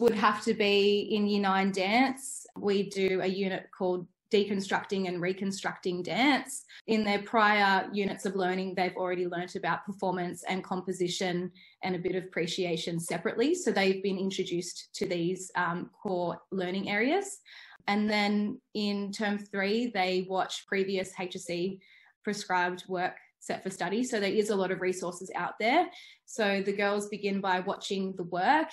would 0.00 0.14
have 0.14 0.42
to 0.44 0.54
be 0.54 1.08
in 1.12 1.26
Year 1.26 1.42
9 1.42 1.72
dance. 1.72 2.46
We 2.56 2.88
do 2.88 3.20
a 3.22 3.26
unit 3.26 3.68
called 3.76 4.06
deconstructing 4.32 5.08
and 5.08 5.22
reconstructing 5.22 6.02
dance. 6.02 6.64
In 6.86 7.04
their 7.04 7.22
prior 7.22 7.88
units 7.92 8.26
of 8.26 8.36
learning, 8.36 8.74
they've 8.74 8.96
already 8.96 9.26
learnt 9.26 9.56
about 9.56 9.86
performance 9.86 10.44
and 10.48 10.64
composition 10.64 11.50
and 11.82 11.96
a 11.96 11.98
bit 11.98 12.14
of 12.14 12.24
appreciation 12.24 13.00
separately. 13.00 13.54
So 13.54 13.70
they've 13.70 14.02
been 14.02 14.18
introduced 14.18 14.88
to 14.94 15.06
these 15.06 15.50
um, 15.54 15.90
core 16.02 16.38
learning 16.50 16.90
areas. 16.90 17.38
And 17.86 18.08
then 18.08 18.60
in 18.74 19.12
term 19.12 19.38
three, 19.38 19.90
they 19.94 20.26
watch 20.28 20.66
previous 20.66 21.14
HSC 21.14 21.78
prescribed 22.22 22.84
work 22.88 23.16
set 23.48 23.64
for 23.64 23.70
study. 23.70 24.04
So 24.04 24.20
there 24.20 24.30
is 24.30 24.50
a 24.50 24.56
lot 24.56 24.70
of 24.70 24.80
resources 24.80 25.30
out 25.34 25.54
there. 25.58 25.88
So 26.26 26.62
the 26.62 26.72
girls 26.72 27.08
begin 27.08 27.40
by 27.40 27.58
watching 27.60 28.14
the 28.16 28.24
work 28.24 28.68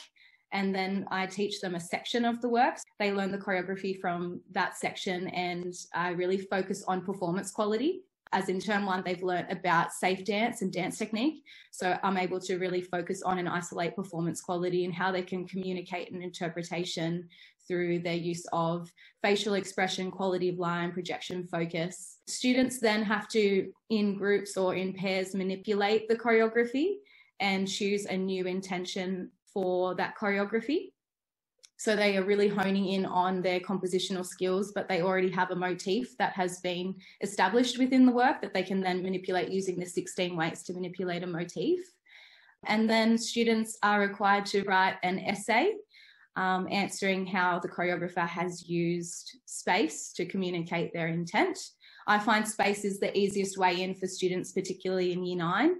and 0.52 0.74
then 0.74 1.06
I 1.10 1.26
teach 1.26 1.60
them 1.60 1.76
a 1.76 1.80
section 1.80 2.24
of 2.24 2.42
the 2.42 2.50
works. 2.50 2.84
They 3.00 3.12
learn 3.12 3.32
the 3.32 3.38
choreography 3.38 4.00
from 4.00 4.42
that 4.52 4.78
section 4.78 5.28
and 5.30 5.74
I 5.94 6.10
really 6.10 6.38
focus 6.38 6.84
on 6.88 7.04
performance 7.04 7.52
quality. 7.52 8.04
As 8.32 8.50
in 8.50 8.60
term 8.60 8.86
one, 8.86 9.04
they've 9.06 9.24
learned 9.24 9.52
about 9.52 9.94
safe 9.94 10.26
dance 10.26 10.62
and 10.62 10.72
dance 10.72 10.98
technique. 10.98 11.44
So 11.72 11.98
I'm 12.04 12.18
able 12.18 12.40
to 12.42 12.58
really 12.58 12.82
focus 12.82 13.22
on 13.22 13.38
and 13.38 13.48
isolate 13.48 13.96
performance 13.96 14.42
quality 14.42 14.86
and 14.86 14.94
how 14.94 15.12
they 15.12 15.22
can 15.22 15.48
communicate 15.48 16.12
an 16.12 16.22
interpretation 16.22 17.30
through 17.68 18.00
their 18.00 18.16
use 18.16 18.46
of 18.54 18.92
facial 19.22 19.56
expression, 19.56 20.12
quality 20.12 20.50
of 20.50 20.60
line, 20.60 20.92
projection, 20.92 21.48
focus. 21.48 22.20
Students 22.28 22.80
then 22.80 23.04
have 23.04 23.28
to, 23.30 23.72
in 23.90 24.18
groups 24.18 24.58
or 24.58 24.76
in 24.76 24.94
pairs, 24.94 25.34
manipulate 25.34 26.08
the 26.08 26.16
choreography 26.16 26.96
and 27.40 27.68
choose 27.68 28.06
a 28.06 28.16
new 28.16 28.46
intention 28.46 29.32
for 29.54 29.96
that 29.96 30.16
choreography. 30.20 30.92
So 31.78 31.96
they 31.96 32.18
are 32.18 32.24
really 32.24 32.48
honing 32.48 32.88
in 32.88 33.06
on 33.06 33.42
their 33.42 33.60
compositional 33.60 34.26
skills, 34.26 34.72
but 34.74 34.88
they 34.88 35.02
already 35.02 35.30
have 35.32 35.52
a 35.52 35.56
motif 35.56 36.18
that 36.18 36.34
has 36.34 36.60
been 36.62 36.96
established 37.22 37.78
within 37.78 38.06
the 38.06 38.12
work 38.12 38.42
that 38.42 38.54
they 38.54 38.64
can 38.64 38.80
then 38.80 39.04
manipulate 39.04 39.52
using 39.52 39.78
the 39.78 39.86
16 39.86 40.36
ways 40.36 40.64
to 40.64 40.74
manipulate 40.74 41.24
a 41.24 41.28
motif. 41.28 41.80
And 42.66 42.90
then 42.90 43.18
students 43.18 43.78
are 43.84 44.00
required 44.00 44.46
to 44.48 44.64
write 44.64 44.96
an 45.04 45.20
essay 45.20 45.74
um, 46.36 46.68
answering 46.70 47.26
how 47.26 47.60
the 47.60 47.70
choreographer 47.70 48.28
has 48.28 48.68
used 48.68 49.38
space 49.46 50.12
to 50.14 50.26
communicate 50.26 50.94
their 50.94 51.08
intent. 51.08 51.58
I 52.08 52.20
find 52.20 52.48
space 52.48 52.86
is 52.86 53.00
the 53.00 53.18
easiest 53.18 53.58
way 53.58 53.82
in 53.82 53.96
for 53.96 54.08
students, 54.08 54.52
particularly 54.52 55.12
in 55.12 55.24
year 55.24 55.38
nine. 55.38 55.76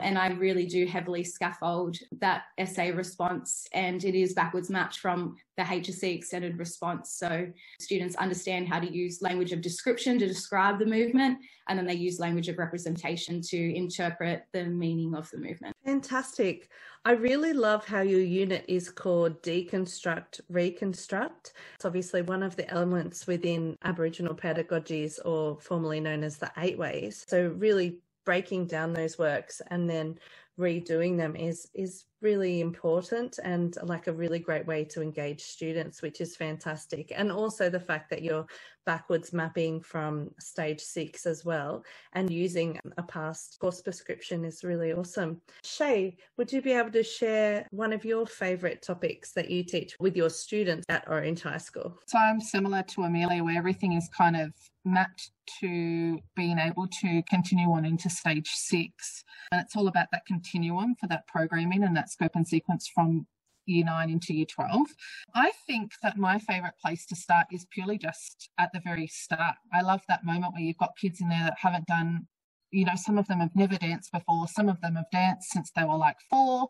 And 0.00 0.18
I 0.18 0.28
really 0.28 0.66
do 0.66 0.86
heavily 0.86 1.24
scaffold 1.24 1.96
that 2.20 2.42
essay 2.58 2.92
response, 2.92 3.66
and 3.72 4.02
it 4.04 4.14
is 4.14 4.34
backwards 4.34 4.70
mapped 4.70 4.98
from 4.98 5.36
the 5.56 5.62
HSC 5.62 6.14
extended 6.14 6.58
response. 6.58 7.12
So 7.16 7.46
students 7.78 8.16
understand 8.16 8.68
how 8.68 8.80
to 8.80 8.90
use 8.90 9.20
language 9.20 9.52
of 9.52 9.60
description 9.60 10.18
to 10.18 10.26
describe 10.26 10.78
the 10.78 10.86
movement, 10.86 11.38
and 11.68 11.78
then 11.78 11.86
they 11.86 11.94
use 11.94 12.18
language 12.18 12.48
of 12.48 12.58
representation 12.58 13.42
to 13.42 13.76
interpret 13.76 14.44
the 14.52 14.64
meaning 14.64 15.14
of 15.14 15.28
the 15.30 15.38
movement. 15.38 15.76
Fantastic. 15.84 16.70
I 17.04 17.12
really 17.12 17.52
love 17.52 17.86
how 17.86 18.00
your 18.00 18.20
unit 18.20 18.64
is 18.68 18.90
called 18.90 19.42
Deconstruct 19.42 20.40
Reconstruct. 20.48 21.52
It's 21.74 21.84
obviously 21.84 22.22
one 22.22 22.42
of 22.42 22.56
the 22.56 22.68
elements 22.70 23.26
within 23.26 23.76
Aboriginal 23.84 24.34
pedagogies, 24.34 25.18
or 25.24 25.58
formerly 25.60 26.00
known 26.00 26.22
as 26.22 26.36
the 26.36 26.50
Eight 26.58 26.78
Ways. 26.78 27.24
So, 27.28 27.54
really 27.56 27.98
breaking 28.24 28.66
down 28.66 28.92
those 28.92 29.18
works 29.18 29.60
and 29.68 29.88
then 29.88 30.18
redoing 30.58 31.16
them 31.16 31.36
is 31.36 31.68
is 31.74 32.04
really 32.20 32.60
important 32.60 33.38
and 33.42 33.76
like 33.82 34.06
a 34.06 34.12
really 34.12 34.38
great 34.38 34.66
way 34.66 34.84
to 34.84 35.02
engage 35.02 35.42
students 35.42 36.02
which 36.02 36.20
is 36.20 36.36
fantastic. 36.36 37.12
And 37.14 37.30
also 37.32 37.68
the 37.68 37.80
fact 37.80 38.10
that 38.10 38.22
you're 38.22 38.46
backwards 38.86 39.32
mapping 39.32 39.80
from 39.80 40.30
stage 40.38 40.80
6 40.80 41.26
as 41.26 41.44
well 41.44 41.84
and 42.14 42.30
using 42.30 42.78
a 42.96 43.02
past 43.02 43.58
course 43.60 43.80
prescription 43.82 44.44
is 44.44 44.64
really 44.64 44.92
awesome. 44.92 45.40
Shay 45.64 46.16
would 46.36 46.52
you 46.52 46.62
be 46.62 46.72
able 46.72 46.90
to 46.92 47.02
share 47.02 47.66
one 47.70 47.92
of 47.92 48.04
your 48.04 48.26
favorite 48.26 48.82
topics 48.82 49.32
that 49.32 49.50
you 49.50 49.64
teach 49.64 49.96
with 50.00 50.16
your 50.16 50.30
students 50.30 50.84
at 50.88 51.04
orange 51.08 51.42
high 51.42 51.58
school? 51.58 51.98
So 52.06 52.18
i'm 52.18 52.40
similar 52.40 52.82
to 52.82 53.02
amelia 53.02 53.44
where 53.44 53.58
everything 53.58 53.92
is 53.92 54.08
kind 54.16 54.36
of 54.36 54.52
mapped 54.84 55.30
to 55.60 56.18
being 56.36 56.58
able 56.58 56.86
to 56.86 57.22
continue 57.28 57.70
on 57.70 57.84
into 57.84 58.08
stage 58.08 58.48
six. 58.48 59.24
And 59.52 59.60
it's 59.60 59.76
all 59.76 59.88
about 59.88 60.08
that 60.12 60.26
continuum 60.26 60.94
for 61.00 61.06
that 61.08 61.26
programming 61.26 61.82
and 61.82 61.96
that 61.96 62.09
scope 62.10 62.32
and 62.34 62.46
sequence 62.46 62.90
from 62.94 63.26
year 63.66 63.84
nine 63.84 64.10
into 64.10 64.34
year 64.34 64.46
12. 64.46 64.86
I 65.34 65.52
think 65.66 65.92
that 66.02 66.16
my 66.16 66.38
favourite 66.38 66.74
place 66.82 67.06
to 67.06 67.16
start 67.16 67.46
is 67.52 67.66
purely 67.70 67.98
just 67.98 68.50
at 68.58 68.70
the 68.72 68.80
very 68.84 69.06
start. 69.06 69.56
I 69.72 69.82
love 69.82 70.02
that 70.08 70.24
moment 70.24 70.54
where 70.54 70.62
you've 70.62 70.78
got 70.78 70.96
kids 71.00 71.20
in 71.20 71.28
there 71.28 71.44
that 71.44 71.58
haven't 71.58 71.86
done 71.86 72.26
you 72.70 72.84
know 72.84 72.94
some 72.94 73.18
of 73.18 73.26
them 73.26 73.40
have 73.40 73.54
never 73.54 73.76
danced 73.76 74.12
before 74.12 74.46
some 74.48 74.68
of 74.68 74.80
them 74.80 74.94
have 74.94 75.10
danced 75.12 75.50
since 75.50 75.70
they 75.74 75.84
were 75.84 75.96
like 75.96 76.16
four 76.28 76.68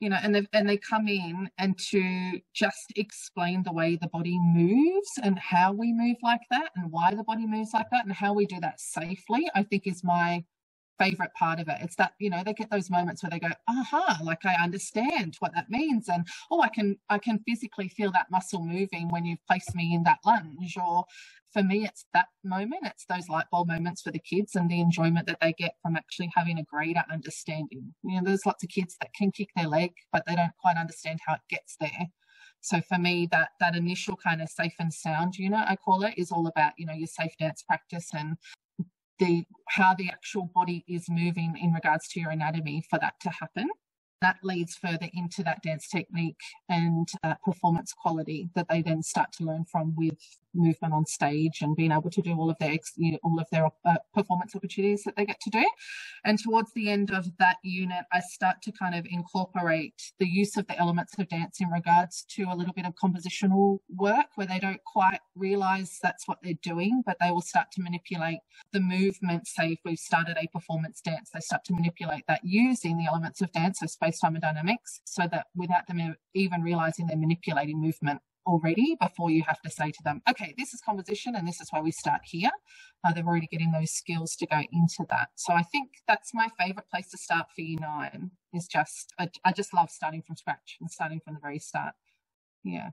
you 0.00 0.08
know 0.08 0.18
and 0.22 0.34
they 0.34 0.46
and 0.52 0.68
they 0.68 0.76
come 0.76 1.08
in 1.08 1.48
and 1.58 1.78
to 1.78 2.40
just 2.54 2.92
explain 2.96 3.62
the 3.62 3.72
way 3.72 3.96
the 3.96 4.08
body 4.08 4.38
moves 4.40 5.10
and 5.22 5.38
how 5.38 5.72
we 5.72 5.92
move 5.92 6.16
like 6.22 6.40
that 6.50 6.70
and 6.76 6.90
why 6.90 7.14
the 7.14 7.24
body 7.24 7.46
moves 7.46 7.70
like 7.74 7.90
that 7.90 8.04
and 8.04 8.14
how 8.14 8.32
we 8.32 8.46
do 8.46 8.58
that 8.60 8.80
safely 8.80 9.48
i 9.54 9.62
think 9.62 9.86
is 9.86 10.02
my 10.02 10.42
favorite 10.98 11.32
part 11.38 11.58
of 11.60 11.68
it 11.68 11.78
it's 11.80 11.96
that 11.96 12.12
you 12.20 12.30
know 12.30 12.42
they 12.44 12.52
get 12.52 12.70
those 12.70 12.90
moments 12.90 13.22
where 13.22 13.30
they 13.30 13.38
go 13.38 13.50
aha 13.68 14.18
like 14.22 14.44
i 14.44 14.54
understand 14.62 15.36
what 15.40 15.54
that 15.54 15.70
means 15.70 16.08
and 16.08 16.26
oh 16.50 16.60
i 16.60 16.68
can 16.68 16.96
i 17.10 17.18
can 17.18 17.40
physically 17.48 17.88
feel 17.88 18.12
that 18.12 18.30
muscle 18.30 18.64
moving 18.64 19.08
when 19.08 19.24
you've 19.24 19.44
placed 19.48 19.74
me 19.74 19.94
in 19.94 20.02
that 20.04 20.18
lunge 20.24 20.76
or 20.76 21.04
for 21.52 21.62
me, 21.62 21.84
it's 21.84 22.06
that 22.14 22.28
moment. 22.44 22.82
It's 22.86 23.04
those 23.06 23.28
light 23.28 23.46
bulb 23.50 23.68
moments 23.68 24.02
for 24.02 24.10
the 24.10 24.18
kids 24.18 24.56
and 24.56 24.70
the 24.70 24.80
enjoyment 24.80 25.26
that 25.26 25.38
they 25.40 25.52
get 25.52 25.74
from 25.82 25.96
actually 25.96 26.30
having 26.34 26.58
a 26.58 26.64
greater 26.64 27.04
understanding. 27.12 27.94
You 28.02 28.16
know, 28.16 28.22
there's 28.24 28.46
lots 28.46 28.64
of 28.64 28.70
kids 28.70 28.96
that 29.00 29.12
can 29.14 29.30
kick 29.30 29.50
their 29.54 29.68
leg, 29.68 29.92
but 30.12 30.24
they 30.26 30.34
don't 30.34 30.56
quite 30.60 30.76
understand 30.76 31.20
how 31.26 31.34
it 31.34 31.40
gets 31.50 31.76
there. 31.78 32.08
So 32.60 32.80
for 32.80 32.98
me, 32.98 33.28
that 33.32 33.50
that 33.60 33.76
initial 33.76 34.16
kind 34.16 34.40
of 34.40 34.48
safe 34.48 34.74
and 34.78 34.92
sound 34.92 35.36
unit, 35.36 35.64
I 35.66 35.76
call 35.76 36.04
it, 36.04 36.14
is 36.16 36.30
all 36.30 36.46
about 36.46 36.72
you 36.78 36.86
know 36.86 36.94
your 36.94 37.08
safe 37.08 37.32
dance 37.38 37.62
practice 37.62 38.08
and 38.14 38.36
the 39.22 39.44
how 39.68 39.94
the 39.94 40.10
actual 40.10 40.50
body 40.54 40.84
is 40.88 41.06
moving 41.08 41.56
in 41.60 41.72
regards 41.72 42.08
to 42.08 42.20
your 42.20 42.30
anatomy 42.30 42.84
for 42.90 42.98
that 42.98 43.14
to 43.20 43.30
happen. 43.30 43.70
That 44.20 44.38
leads 44.42 44.76
further 44.76 45.08
into 45.14 45.42
that 45.44 45.62
dance 45.62 45.88
technique 45.88 46.40
and 46.68 47.08
uh, 47.24 47.34
performance 47.44 47.92
quality 47.92 48.50
that 48.54 48.68
they 48.68 48.82
then 48.82 49.02
start 49.02 49.32
to 49.34 49.44
learn 49.44 49.64
from 49.64 49.94
with 49.96 50.18
movement 50.54 50.94
on 50.94 51.06
stage 51.06 51.58
and 51.60 51.76
being 51.76 51.92
able 51.92 52.10
to 52.10 52.22
do 52.22 52.34
all 52.38 52.50
of 52.50 52.58
their 52.58 52.78
you 52.96 53.12
know, 53.12 53.18
all 53.22 53.38
of 53.40 53.46
their 53.50 53.66
uh, 53.84 53.96
performance 54.14 54.54
opportunities 54.54 55.02
that 55.04 55.16
they 55.16 55.24
get 55.24 55.40
to 55.40 55.50
do. 55.50 55.64
And 56.24 56.38
towards 56.38 56.72
the 56.72 56.90
end 56.90 57.10
of 57.10 57.26
that 57.38 57.56
unit 57.62 58.04
i 58.12 58.20
start 58.20 58.62
to 58.62 58.72
kind 58.72 58.94
of 58.94 59.06
incorporate 59.10 59.94
the 60.18 60.26
use 60.26 60.56
of 60.56 60.66
the 60.66 60.78
elements 60.78 61.18
of 61.18 61.28
dance 61.28 61.60
in 61.60 61.68
regards 61.68 62.24
to 62.30 62.44
a 62.44 62.54
little 62.54 62.72
bit 62.72 62.86
of 62.86 62.94
compositional 62.94 63.78
work 63.96 64.26
where 64.36 64.46
they 64.46 64.58
don't 64.58 64.82
quite 64.84 65.20
realize 65.34 65.98
that's 66.02 66.26
what 66.28 66.38
they're 66.42 66.54
doing 66.62 67.02
but 67.06 67.16
they 67.20 67.30
will 67.30 67.40
start 67.40 67.66
to 67.72 67.82
manipulate 67.82 68.38
the 68.72 68.80
movement. 68.80 69.46
Say 69.46 69.72
if 69.72 69.78
we've 69.84 69.98
started 69.98 70.36
a 70.40 70.46
performance 70.48 71.00
dance 71.00 71.30
they 71.32 71.40
start 71.40 71.64
to 71.64 71.74
manipulate 71.74 72.24
that 72.28 72.40
using 72.44 72.98
the 72.98 73.06
elements 73.06 73.40
of 73.40 73.52
dance 73.52 73.80
so 73.80 73.86
space-time 73.86 74.34
and 74.34 74.42
dynamics 74.42 75.00
so 75.04 75.24
that 75.30 75.46
without 75.54 75.86
them 75.86 76.16
even 76.34 76.62
realizing 76.62 77.06
they're 77.06 77.16
manipulating 77.16 77.80
movement 77.80 78.20
already 78.46 78.96
before 79.00 79.30
you 79.30 79.42
have 79.46 79.60
to 79.62 79.70
say 79.70 79.90
to 79.90 80.02
them, 80.04 80.22
okay, 80.28 80.54
this 80.58 80.74
is 80.74 80.80
composition 80.80 81.34
and 81.36 81.46
this 81.46 81.60
is 81.60 81.68
where 81.70 81.82
we 81.82 81.90
start 81.92 82.22
here. 82.24 82.50
Uh, 83.04 83.12
they're 83.12 83.24
already 83.26 83.46
getting 83.46 83.72
those 83.72 83.92
skills 83.92 84.36
to 84.36 84.46
go 84.46 84.60
into 84.72 85.06
that. 85.10 85.28
So 85.36 85.52
I 85.52 85.62
think 85.62 85.90
that's 86.06 86.34
my 86.34 86.48
favorite 86.58 86.88
place 86.90 87.10
to 87.10 87.18
start 87.18 87.46
for 87.54 87.60
year 87.60 87.78
nine 87.80 88.30
is 88.52 88.66
just, 88.66 89.12
I, 89.18 89.28
I 89.44 89.52
just 89.52 89.74
love 89.74 89.90
starting 89.90 90.22
from 90.22 90.36
scratch 90.36 90.76
and 90.80 90.90
starting 90.90 91.20
from 91.24 91.34
the 91.34 91.40
very 91.40 91.58
start. 91.58 91.94
Yeah. 92.64 92.90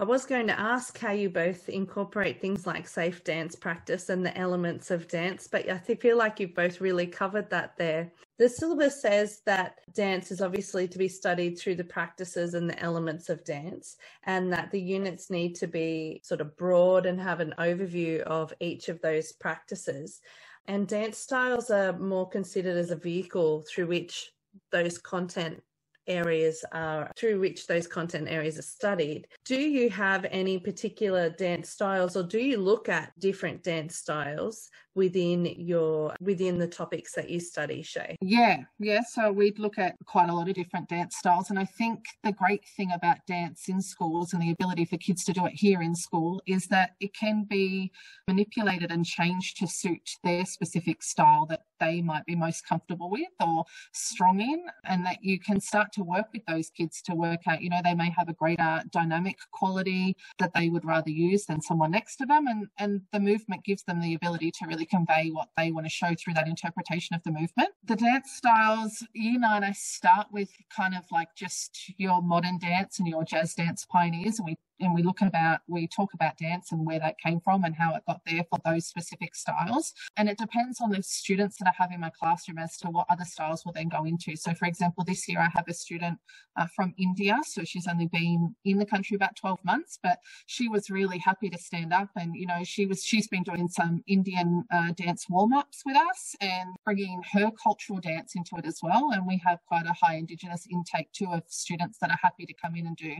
I 0.00 0.04
was 0.04 0.26
going 0.26 0.46
to 0.46 0.60
ask 0.60 0.96
how 0.96 1.10
you 1.10 1.28
both 1.28 1.68
incorporate 1.68 2.40
things 2.40 2.68
like 2.68 2.86
safe 2.86 3.24
dance 3.24 3.56
practice 3.56 4.10
and 4.10 4.24
the 4.24 4.36
elements 4.38 4.92
of 4.92 5.08
dance, 5.08 5.48
but 5.48 5.68
I 5.68 5.78
feel 5.78 6.16
like 6.16 6.38
you've 6.38 6.54
both 6.54 6.80
really 6.80 7.08
covered 7.08 7.50
that 7.50 7.76
there. 7.76 8.12
The 8.38 8.48
syllabus 8.48 9.02
says 9.02 9.40
that 9.44 9.80
dance 9.94 10.30
is 10.30 10.40
obviously 10.40 10.86
to 10.86 10.98
be 10.98 11.08
studied 11.08 11.58
through 11.58 11.74
the 11.74 11.82
practices 11.82 12.54
and 12.54 12.70
the 12.70 12.78
elements 12.78 13.28
of 13.28 13.44
dance, 13.44 13.96
and 14.22 14.52
that 14.52 14.70
the 14.70 14.80
units 14.80 15.30
need 15.30 15.56
to 15.56 15.66
be 15.66 16.20
sort 16.22 16.40
of 16.40 16.56
broad 16.56 17.04
and 17.04 17.20
have 17.20 17.40
an 17.40 17.54
overview 17.58 18.20
of 18.20 18.54
each 18.60 18.88
of 18.88 19.00
those 19.00 19.32
practices. 19.32 20.20
And 20.66 20.86
dance 20.86 21.18
styles 21.18 21.70
are 21.70 21.98
more 21.98 22.28
considered 22.28 22.76
as 22.76 22.92
a 22.92 22.96
vehicle 22.96 23.64
through 23.68 23.88
which 23.88 24.30
those 24.70 24.96
content 24.96 25.60
areas 26.08 26.64
are 26.72 27.10
through 27.16 27.40
which 27.40 27.66
those 27.66 27.86
content 27.86 28.28
areas 28.28 28.58
are 28.58 28.62
studied. 28.62 29.28
Do 29.44 29.60
you 29.60 29.90
have 29.90 30.26
any 30.30 30.58
particular 30.58 31.30
dance 31.30 31.70
styles 31.70 32.16
or 32.16 32.22
do 32.22 32.38
you 32.38 32.58
look 32.58 32.88
at 32.88 33.12
different 33.18 33.62
dance 33.62 33.96
styles 33.96 34.70
within 34.94 35.46
your 35.56 36.14
within 36.20 36.58
the 36.58 36.66
topics 36.66 37.12
that 37.14 37.30
you 37.30 37.38
study, 37.38 37.82
Shay? 37.82 38.16
Yeah, 38.20 38.64
yeah. 38.78 39.00
So 39.08 39.30
we'd 39.30 39.58
look 39.58 39.78
at 39.78 39.94
quite 40.04 40.28
a 40.28 40.34
lot 40.34 40.48
of 40.48 40.54
different 40.54 40.88
dance 40.88 41.16
styles. 41.16 41.50
And 41.50 41.58
I 41.58 41.64
think 41.64 42.04
the 42.24 42.32
great 42.32 42.64
thing 42.76 42.90
about 42.92 43.18
dance 43.26 43.68
in 43.68 43.80
schools 43.80 44.32
and 44.32 44.42
the 44.42 44.50
ability 44.50 44.84
for 44.86 44.96
kids 44.96 45.24
to 45.24 45.32
do 45.32 45.46
it 45.46 45.54
here 45.54 45.80
in 45.82 45.94
school 45.94 46.42
is 46.46 46.66
that 46.66 46.90
it 47.00 47.14
can 47.14 47.44
be 47.48 47.92
manipulated 48.26 48.90
and 48.90 49.06
changed 49.06 49.58
to 49.58 49.66
suit 49.68 50.10
their 50.24 50.44
specific 50.44 51.02
style 51.02 51.46
that 51.46 51.62
they 51.80 52.02
might 52.02 52.24
be 52.26 52.34
most 52.34 52.66
comfortable 52.66 53.10
with 53.10 53.28
or 53.40 53.64
strong 53.92 54.40
in, 54.40 54.64
and 54.84 55.04
that 55.06 55.18
you 55.22 55.38
can 55.38 55.60
start 55.60 55.92
to 55.92 56.02
work 56.02 56.26
with 56.32 56.44
those 56.46 56.70
kids 56.70 57.02
to 57.02 57.14
work 57.14 57.40
out, 57.46 57.62
you 57.62 57.70
know, 57.70 57.80
they 57.82 57.94
may 57.94 58.10
have 58.10 58.28
a 58.28 58.34
greater 58.34 58.82
dynamic 58.90 59.36
quality 59.52 60.16
that 60.38 60.52
they 60.54 60.68
would 60.68 60.84
rather 60.84 61.10
use 61.10 61.46
than 61.46 61.60
someone 61.60 61.90
next 61.90 62.16
to 62.16 62.26
them. 62.26 62.46
And, 62.46 62.66
and 62.78 63.02
the 63.12 63.20
movement 63.20 63.64
gives 63.64 63.82
them 63.84 64.00
the 64.00 64.14
ability 64.14 64.50
to 64.52 64.66
really 64.66 64.86
convey 64.86 65.30
what 65.30 65.48
they 65.56 65.72
want 65.72 65.86
to 65.86 65.90
show 65.90 66.14
through 66.14 66.34
that 66.34 66.48
interpretation 66.48 67.14
of 67.14 67.22
the 67.22 67.30
movement. 67.30 67.70
The 67.84 67.96
dance 67.96 68.32
styles, 68.32 69.06
year 69.14 69.38
nine, 69.38 69.64
I 69.64 69.72
start 69.72 70.28
with 70.32 70.50
kind 70.74 70.94
of 70.94 71.04
like 71.10 71.28
just 71.36 71.92
your 71.96 72.22
modern 72.22 72.58
dance 72.58 72.98
and 72.98 73.08
your 73.08 73.24
jazz 73.24 73.54
dance 73.54 73.86
pioneers, 73.90 74.38
and 74.38 74.46
we 74.46 74.56
and 74.80 74.94
we 74.94 75.02
look 75.02 75.20
about 75.20 75.60
we 75.68 75.86
talk 75.86 76.14
about 76.14 76.38
dance 76.38 76.72
and 76.72 76.86
where 76.86 76.98
that 76.98 77.18
came 77.18 77.40
from 77.40 77.64
and 77.64 77.74
how 77.74 77.94
it 77.94 78.02
got 78.06 78.20
there 78.26 78.44
for 78.50 78.58
those 78.64 78.86
specific 78.86 79.34
styles. 79.34 79.92
And 80.16 80.28
it 80.28 80.38
depends 80.38 80.80
on 80.80 80.90
the 80.90 81.02
students 81.02 81.56
that 81.58 81.68
i 81.68 81.72
have 81.76 81.92
in 81.92 82.00
my 82.00 82.10
classroom 82.10 82.58
as 82.58 82.76
to 82.78 82.88
what 82.88 83.06
other 83.10 83.24
styles 83.24 83.64
will 83.64 83.72
then 83.72 83.88
go 83.88 84.04
into. 84.04 84.36
So 84.36 84.54
for 84.54 84.66
example 84.66 85.04
this 85.04 85.28
year 85.28 85.40
i 85.40 85.48
have 85.54 85.64
a 85.68 85.74
student 85.74 86.18
uh, 86.56 86.66
from 86.74 86.94
india. 86.98 87.38
So 87.46 87.64
she's 87.64 87.86
only 87.86 88.06
been 88.06 88.54
in 88.64 88.78
the 88.78 88.86
country 88.86 89.14
about 89.14 89.36
12 89.36 89.58
months 89.64 89.98
but 90.02 90.18
she 90.46 90.68
was 90.68 90.90
really 90.90 91.18
happy 91.18 91.50
to 91.50 91.58
stand 91.58 91.92
up 91.92 92.08
and 92.16 92.34
you 92.34 92.46
know 92.46 92.62
she 92.64 92.86
was 92.86 93.04
she's 93.04 93.28
been 93.28 93.42
doing 93.42 93.68
some 93.68 94.02
indian 94.06 94.64
uh, 94.72 94.92
dance 94.92 95.26
warm-ups 95.28 95.82
with 95.84 95.96
us 95.96 96.34
and 96.40 96.68
bringing 96.84 97.22
her 97.32 97.50
cultural 97.62 98.00
dance 98.00 98.34
into 98.34 98.56
it 98.56 98.66
as 98.66 98.80
well. 98.82 99.10
And 99.12 99.26
we 99.26 99.40
have 99.44 99.58
quite 99.66 99.86
a 99.86 99.92
high 99.92 100.16
indigenous 100.16 100.66
intake 100.70 101.12
too 101.12 101.28
of 101.32 101.42
students 101.48 101.98
that 102.00 102.10
are 102.10 102.18
happy 102.22 102.46
to 102.46 102.54
come 102.54 102.74
in 102.76 102.86
and 102.86 102.96
do 102.96 103.16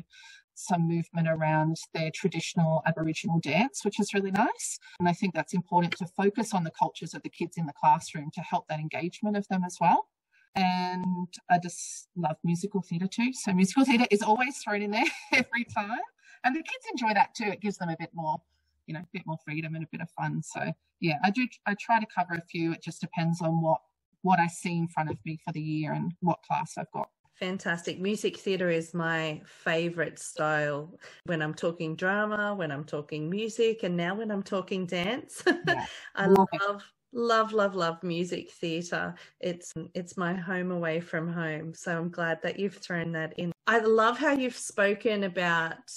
some 0.59 0.89
movement 0.89 1.29
around 1.29 1.77
their 1.95 2.11
traditional 2.11 2.83
Aboriginal 2.87 3.39
dance, 3.41 3.85
which 3.85 4.01
is 4.01 4.13
really 4.13 4.31
nice. 4.31 4.79
And 4.99 5.09
I 5.09 5.13
think 5.13 5.35
that's 5.35 5.55
important 5.55 5.97
to 5.99 6.07
focus 6.07 6.53
on 6.53 6.65
the 6.65 6.71
cultures 6.71 7.15
of 7.15 7.23
the 7.23 7.29
kids 7.29 7.57
in 7.57 7.67
the 7.67 7.73
classroom 7.73 8.31
to 8.35 8.41
help 8.41 8.67
that 8.69 8.81
engagement 8.81 9.37
of 9.37 9.47
them 9.49 9.63
as 9.65 9.77
well. 9.81 10.09
And 10.57 11.29
I 11.49 11.59
just 11.59 12.09
love 12.17 12.37
musical 12.43 12.83
theatre 12.83 13.07
too. 13.07 13.33
So 13.33 13.53
musical 13.53 13.85
theatre 13.85 14.07
is 14.11 14.23
always 14.23 14.59
thrown 14.59 14.83
in 14.83 14.91
there 14.91 15.05
every 15.33 15.65
time. 15.65 16.01
And 16.45 16.55
the 16.55 16.63
kids 16.63 16.87
enjoy 16.91 17.15
that 17.15 17.35
too. 17.35 17.47
It 17.47 17.61
gives 17.61 17.79
them 17.79 17.89
a 17.89 17.97
bit 17.99 18.11
more, 18.13 18.39
you 18.87 18.95
know, 18.95 19.01
a 19.01 19.09
bit 19.13 19.23
more 19.27 19.39
freedom 19.45 19.75
and 19.75 19.85
a 19.85 19.89
bit 19.91 20.01
of 20.01 20.11
fun. 20.11 20.43
So 20.43 20.73
yeah, 21.01 21.19
I 21.23 21.31
do 21.31 21.47
I 21.67 21.75
try 21.79 22.01
to 22.01 22.07
cover 22.07 22.35
a 22.35 22.43
few. 22.43 22.73
It 22.73 22.83
just 22.83 23.01
depends 23.01 23.41
on 23.41 23.63
what 23.63 23.81
what 24.23 24.41
I 24.41 24.49
see 24.49 24.77
in 24.77 24.89
front 24.89 25.11
of 25.11 25.19
me 25.25 25.39
for 25.45 25.53
the 25.53 25.61
year 25.61 25.93
and 25.93 26.13
what 26.21 26.43
class 26.43 26.75
I've 26.77 26.91
got. 26.93 27.09
Fantastic. 27.39 28.01
Music 28.01 28.37
theatre 28.37 28.69
is 28.69 28.93
my 28.95 29.41
favourite 29.45 30.19
style 30.19 30.93
when 31.27 31.41
I'm 31.41 31.55
talking 31.55 31.95
drama, 31.95 32.53
when 32.55 32.73
I'm 32.73 32.85
talking 32.85 33.31
music, 33.31 33.85
and 33.85 33.97
now 33.97 34.17
when 34.17 34.31
I'm 34.31 34.43
talking 34.43 34.87
dance. 34.87 35.43
Yeah, 35.67 35.87
I 36.17 36.27
love, 36.27 36.49
love, 36.61 36.83
love, 37.13 37.53
love, 37.53 37.75
love 37.75 38.03
music 38.03 38.51
theatre. 38.51 39.15
It's 39.41 39.73
it's 39.95 40.17
my 40.17 40.35
home 40.35 40.73
away 40.73 41.01
from 41.01 41.33
home. 41.33 41.75
So 41.75 41.97
I'm 41.97 42.11
glad 42.11 42.43
that 42.43 42.59
you've 42.59 42.77
thrown 42.77 43.13
that 43.13 43.39
in. 43.39 43.53
I 43.67 43.79
love 43.81 44.19
how 44.19 44.33
you've 44.33 44.57
spoken 44.57 45.25
about 45.25 45.93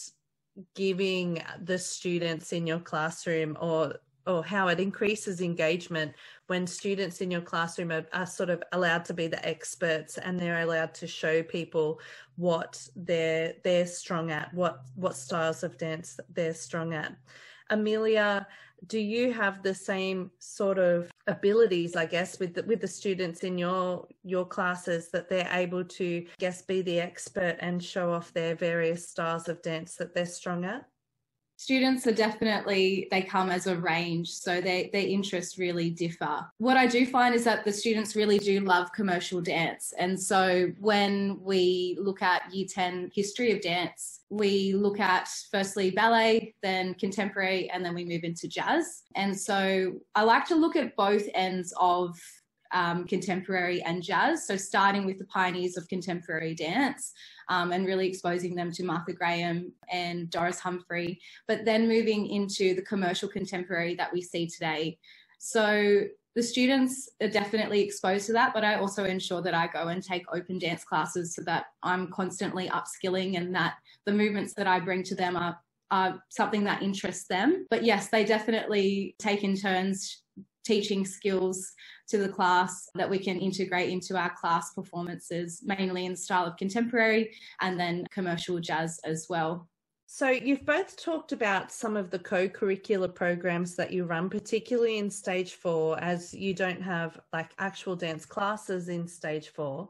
giving 0.75 1.41
the 1.63 1.79
students 1.79 2.53
in 2.53 2.67
your 2.67 2.79
classroom 2.79 3.57
or 3.60 3.95
or 4.28 4.44
how 4.44 4.68
it 4.68 4.80
increases 4.80 5.42
engagement 5.42 6.13
when 6.48 6.68
students 6.68 7.22
in 7.22 7.32
your 7.32 7.42
classroom 7.42 7.92
are, 7.92 8.06
are, 8.13 8.25
sort 8.25 8.50
of 8.50 8.62
allowed 8.72 9.06
to 9.06 9.13
be 9.13 9.28
the 9.28 9.44
experts 9.48 10.18
and 10.18 10.40
they're 10.40 10.62
allowed 10.62 10.94
to 10.94 11.08
show 11.08 11.42
people 11.44 12.00
what 12.36 12.88
they're 12.96 13.54
they're 13.63 13.86
strong 13.86 14.32
at, 14.32 14.54
what 14.54 14.82
what 14.96 15.16
styles 15.16 15.63
of 15.63 15.78
dance 15.78 16.20
they're 16.34 16.54
strong 16.54 16.94
at. 16.94 17.16
Amelia, 17.70 18.46
do 18.88 19.00
you 19.00 19.32
have 19.32 19.62
the 19.62 19.74
same 19.74 20.32
sort 20.40 20.80
of 20.80 21.12
abilities, 21.28 21.96
I 21.96 22.06
guess, 22.06 22.40
with 22.40 22.56
the, 22.56 22.63
with 22.63 22.82
the 22.82 22.88
students 22.88 23.42
in 23.42 23.58
your 23.58 24.08
your 24.24 24.46
classes 24.46 25.10
that 25.12 25.30
they're 25.30 25.50
able 25.51 25.84
to, 25.84 26.25
I 26.28 26.34
guess, 26.40 26.62
be 26.62 26.82
the 26.82 27.00
expert 27.00 27.58
and 27.60 27.84
show 27.84 28.12
off 28.12 28.34
their 28.34 28.56
various 28.56 29.08
styles 29.08 29.48
of 29.48 29.62
dance 29.62 29.96
that 29.96 30.13
they're 30.13 30.25
strong 30.25 30.66
at? 30.66 30.86
Students 31.62 32.08
are 32.08 32.12
definitely 32.12 33.08
they 33.12 33.22
come 33.22 33.51
as 33.51 33.68
a 33.68 33.75
range 33.75 34.32
so 34.32 34.60
they, 34.60 34.89
their 34.91 35.06
interests 35.06 35.60
really 35.60 35.91
differ. 35.91 36.44
What 36.58 36.75
i 36.75 36.88
do 36.88 37.06
find 37.06 37.36
is 37.36 37.44
that 37.44 37.63
the 37.63 37.72
students 37.72 38.15
really 38.15 38.39
do 38.39 38.62
love 38.62 38.91
commercial 38.94 39.41
dance. 39.41 39.94
And 40.00 40.20
so 40.20 40.72
when 40.80 41.38
we 41.39 42.00
look 42.01 42.24
at 42.24 42.51
year 42.51 42.65
10 42.68 43.12
history 43.13 43.51
of 43.51 43.62
dance 43.62 44.22
we 44.32 44.74
look 44.74 45.00
at 45.00 45.30
firstly 45.51 45.91
ballet 45.91 46.56
then 46.63 46.96
contemporary 46.96 47.70
and 47.70 47.86
then 47.86 47.94
we 47.94 48.06
move 48.06 48.24
into 48.24 48.48
jazz. 48.48 49.03
And 49.13 49.39
so 49.39 49.94
i 50.15 50.24
like 50.24 50.48
to 50.48 50.56
look 50.56 50.75
at 50.75 50.96
both 50.96 51.27
ends 51.36 51.75
of 51.77 52.18
um, 52.74 53.06
contemporary 53.06 53.82
and 53.84 54.01
jazz. 54.01 54.48
So, 54.48 54.56
starting 54.56 55.06
with 55.06 55.18
the 55.18 55.25
pioneers 55.25 55.78
of 55.78 55.88
contemporary 55.88 56.56
dance 56.56 57.13
um, 57.50 57.72
and 57.72 57.86
really 57.86 58.08
exposing 58.08 58.56
them 58.56 58.72
to 58.74 58.84
Martha 58.84 59.13
Graham 59.13 59.72
and 59.92 60.30
Doris 60.30 60.60
Humphrey, 60.60 61.20
but 61.48 61.66
then 61.66 61.88
moving 61.88 62.28
into 62.28 62.74
the 62.75 62.82
commercial 62.82 63.30
contemporary 63.30 63.96
that 63.96 64.13
we 64.13 64.22
see 64.22 64.48
today. 64.48 64.98
So, 65.40 66.04
the 66.34 66.44
students 66.44 67.10
are 67.22 67.28
definitely 67.28 67.82
exposed 67.82 68.25
to 68.28 68.34
that, 68.34 68.54
but 68.54 68.63
I 68.63 68.75
also 68.75 69.04
ensure 69.04 69.42
that 69.42 69.54
I 69.54 69.68
go 69.68 69.90
and 69.90 70.01
take 70.01 70.24
open 70.34 70.60
dance 70.60 70.84
classes 70.84 71.36
so 71.36 71.42
that 71.44 71.66
I'm 71.84 72.10
constantly 72.10 72.70
upskilling 72.70 73.38
and 73.38 73.54
that 73.54 73.75
the 74.06 74.13
movements 74.13 74.54
that 74.54 74.66
I 74.66 74.80
bring 74.80 75.04
to 75.04 75.16
them 75.16 75.36
are, 75.36 75.60
are 75.92 76.24
something 76.30 76.63
that 76.63 76.82
interests 76.82 77.28
them. 77.28 77.66
But 77.70 77.84
yes, 77.84 78.08
they 78.08 78.24
definitely 78.24 79.16
take 79.20 79.44
in 79.44 79.58
turns 79.58 80.24
teaching 80.63 81.06
skills 81.06 81.74
to 82.08 82.18
the 82.18 82.30
class 82.30 82.89
that 82.96 83.10
we 83.10 83.18
can 83.18 83.39
integrate 83.39 83.89
into 83.89 84.18
our 84.18 84.34
class 84.36 84.74
performances, 84.74 85.62
mainly 85.63 86.06
in 86.06 86.12
the 86.12 86.18
style 86.18 86.46
of 86.46 86.58
contemporary 86.58 87.34
and 87.62 87.80
then 87.80 88.06
commercial 88.12 88.60
jazz 88.60 89.00
as 89.03 89.27
well. 89.30 89.68
So, 90.13 90.27
you've 90.27 90.65
both 90.65 91.01
talked 91.01 91.32
about 91.32 91.72
some 91.72 91.96
of 91.96 92.10
the 92.12 92.20
co 92.20 92.50
curricular 92.50 93.15
programs 93.15 93.77
that 93.77 93.94
you 93.94 94.03
run, 94.03 94.30
particularly 94.30 94.98
in 94.98 95.10
stage 95.10 95.53
four, 95.53 95.98
as 96.03 96.34
you 96.34 96.53
don't 96.53 96.82
have 96.82 97.18
like 97.32 97.51
actual 97.60 97.96
dance 97.96 98.25
classes 98.25 98.89
in 98.89 99.08
stage 99.08 99.48
four. 99.48 99.89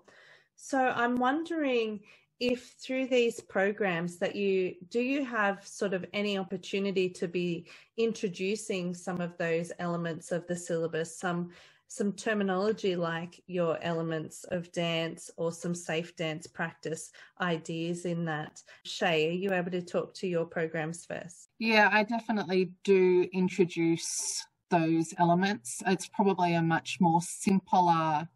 So, 0.57 0.77
I'm 0.77 1.17
wondering 1.17 2.01
if 2.41 2.73
through 2.83 3.05
these 3.05 3.39
programs 3.39 4.17
that 4.17 4.35
you 4.35 4.73
do 4.89 4.99
you 4.99 5.23
have 5.23 5.65
sort 5.65 5.93
of 5.93 6.03
any 6.11 6.39
opportunity 6.39 7.07
to 7.07 7.27
be 7.27 7.67
introducing 7.97 8.95
some 8.95 9.21
of 9.21 9.37
those 9.37 9.71
elements 9.77 10.31
of 10.31 10.47
the 10.47 10.55
syllabus? 10.55 11.17
Some 11.17 11.51
some 11.87 12.13
terminology 12.13 12.95
like 12.95 13.43
your 13.47 13.77
elements 13.83 14.43
of 14.45 14.71
dance 14.71 15.29
or 15.37 15.51
some 15.51 15.75
safe 15.75 16.15
dance 16.15 16.47
practice 16.47 17.11
ideas 17.41 18.05
in 18.05 18.25
that. 18.25 18.63
Shay 18.85 19.27
are 19.29 19.33
you 19.33 19.53
able 19.53 19.71
to 19.71 19.81
talk 19.81 20.13
to 20.15 20.27
your 20.27 20.45
programs 20.45 21.05
first? 21.05 21.49
Yeah 21.59 21.89
i 21.93 22.03
definitely 22.03 22.71
do 22.83 23.29
introduce 23.33 24.47
those 24.71 25.13
elements. 25.19 25.83
It's 25.85 26.07
probably 26.07 26.55
a 26.55 26.61
much 26.61 26.97
more 26.99 27.21
simpler 27.21 28.27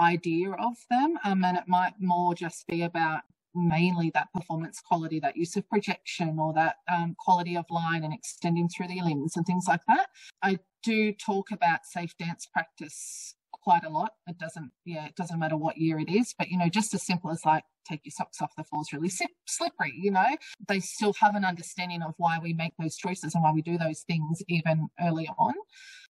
idea 0.00 0.50
of 0.52 0.74
them 0.90 1.16
um, 1.22 1.44
and 1.44 1.56
it 1.56 1.68
might 1.68 1.92
more 2.00 2.34
just 2.34 2.66
be 2.66 2.82
about 2.82 3.20
mainly 3.54 4.10
that 4.14 4.32
performance 4.32 4.80
quality, 4.80 5.20
that 5.20 5.36
use 5.36 5.56
of 5.56 5.68
projection 5.68 6.38
or 6.38 6.52
that 6.54 6.76
um, 6.92 7.14
quality 7.18 7.56
of 7.56 7.64
line 7.70 8.04
and 8.04 8.12
extending 8.12 8.68
through 8.68 8.88
the 8.88 9.00
limbs 9.02 9.36
and 9.36 9.46
things 9.46 9.64
like 9.68 9.82
that. 9.88 10.08
I 10.42 10.58
do 10.82 11.12
talk 11.12 11.50
about 11.50 11.80
safe 11.84 12.16
dance 12.18 12.46
practice 12.46 13.34
quite 13.62 13.84
a 13.84 13.88
lot. 13.88 14.12
It 14.26 14.38
doesn't, 14.38 14.72
yeah, 14.84 15.06
it 15.06 15.14
doesn't 15.14 15.38
matter 15.38 15.56
what 15.56 15.78
year 15.78 15.98
it 15.98 16.10
is, 16.10 16.34
but 16.36 16.48
you 16.48 16.58
know, 16.58 16.68
just 16.68 16.94
as 16.94 17.06
simple 17.06 17.30
as 17.30 17.44
like 17.44 17.64
take 17.88 18.00
your 18.04 18.12
socks 18.12 18.40
off, 18.40 18.52
the 18.56 18.64
floor's 18.64 18.92
really 18.92 19.10
slippery, 19.46 19.94
you 19.96 20.10
know, 20.10 20.36
they 20.68 20.80
still 20.80 21.14
have 21.20 21.34
an 21.34 21.44
understanding 21.44 22.02
of 22.02 22.14
why 22.16 22.38
we 22.42 22.52
make 22.52 22.72
those 22.78 22.96
choices 22.96 23.34
and 23.34 23.42
why 23.42 23.52
we 23.52 23.62
do 23.62 23.78
those 23.78 24.00
things 24.00 24.42
even 24.48 24.88
early 25.00 25.28
on. 25.38 25.54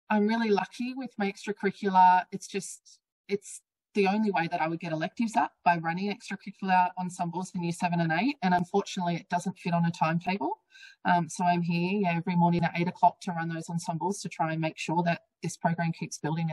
I'm 0.09 0.27
really 0.27 0.49
lucky 0.49 0.93
with 0.93 1.11
my 1.17 1.31
extracurricular. 1.31 2.23
It's 2.31 2.47
just, 2.47 2.99
it's 3.27 3.61
the 3.93 4.07
only 4.07 4.31
way 4.31 4.47
that 4.51 4.61
I 4.61 4.67
would 4.67 4.79
get 4.79 4.91
electives 4.91 5.35
up 5.35 5.53
by 5.65 5.77
running 5.77 6.15
extracurricular 6.15 6.89
ensembles 6.99 7.51
in 7.55 7.63
year 7.63 7.73
seven 7.73 8.01
and 8.01 8.11
eight. 8.13 8.37
And 8.43 8.53
unfortunately, 8.53 9.15
it 9.15 9.29
doesn't 9.29 9.57
fit 9.59 9.73
on 9.73 9.85
a 9.85 9.91
timetable. 9.91 10.59
Um, 11.05 11.29
so 11.29 11.43
I'm 11.43 11.61
here 11.61 12.01
yeah, 12.01 12.15
every 12.15 12.35
morning 12.35 12.63
at 12.63 12.73
eight 12.75 12.87
o'clock 12.87 13.19
to 13.21 13.31
run 13.31 13.49
those 13.53 13.69
ensembles 13.69 14.21
to 14.21 14.29
try 14.29 14.51
and 14.53 14.61
make 14.61 14.77
sure 14.77 15.03
that 15.03 15.21
this 15.43 15.57
program 15.57 15.91
keeps 15.91 16.17
building 16.17 16.49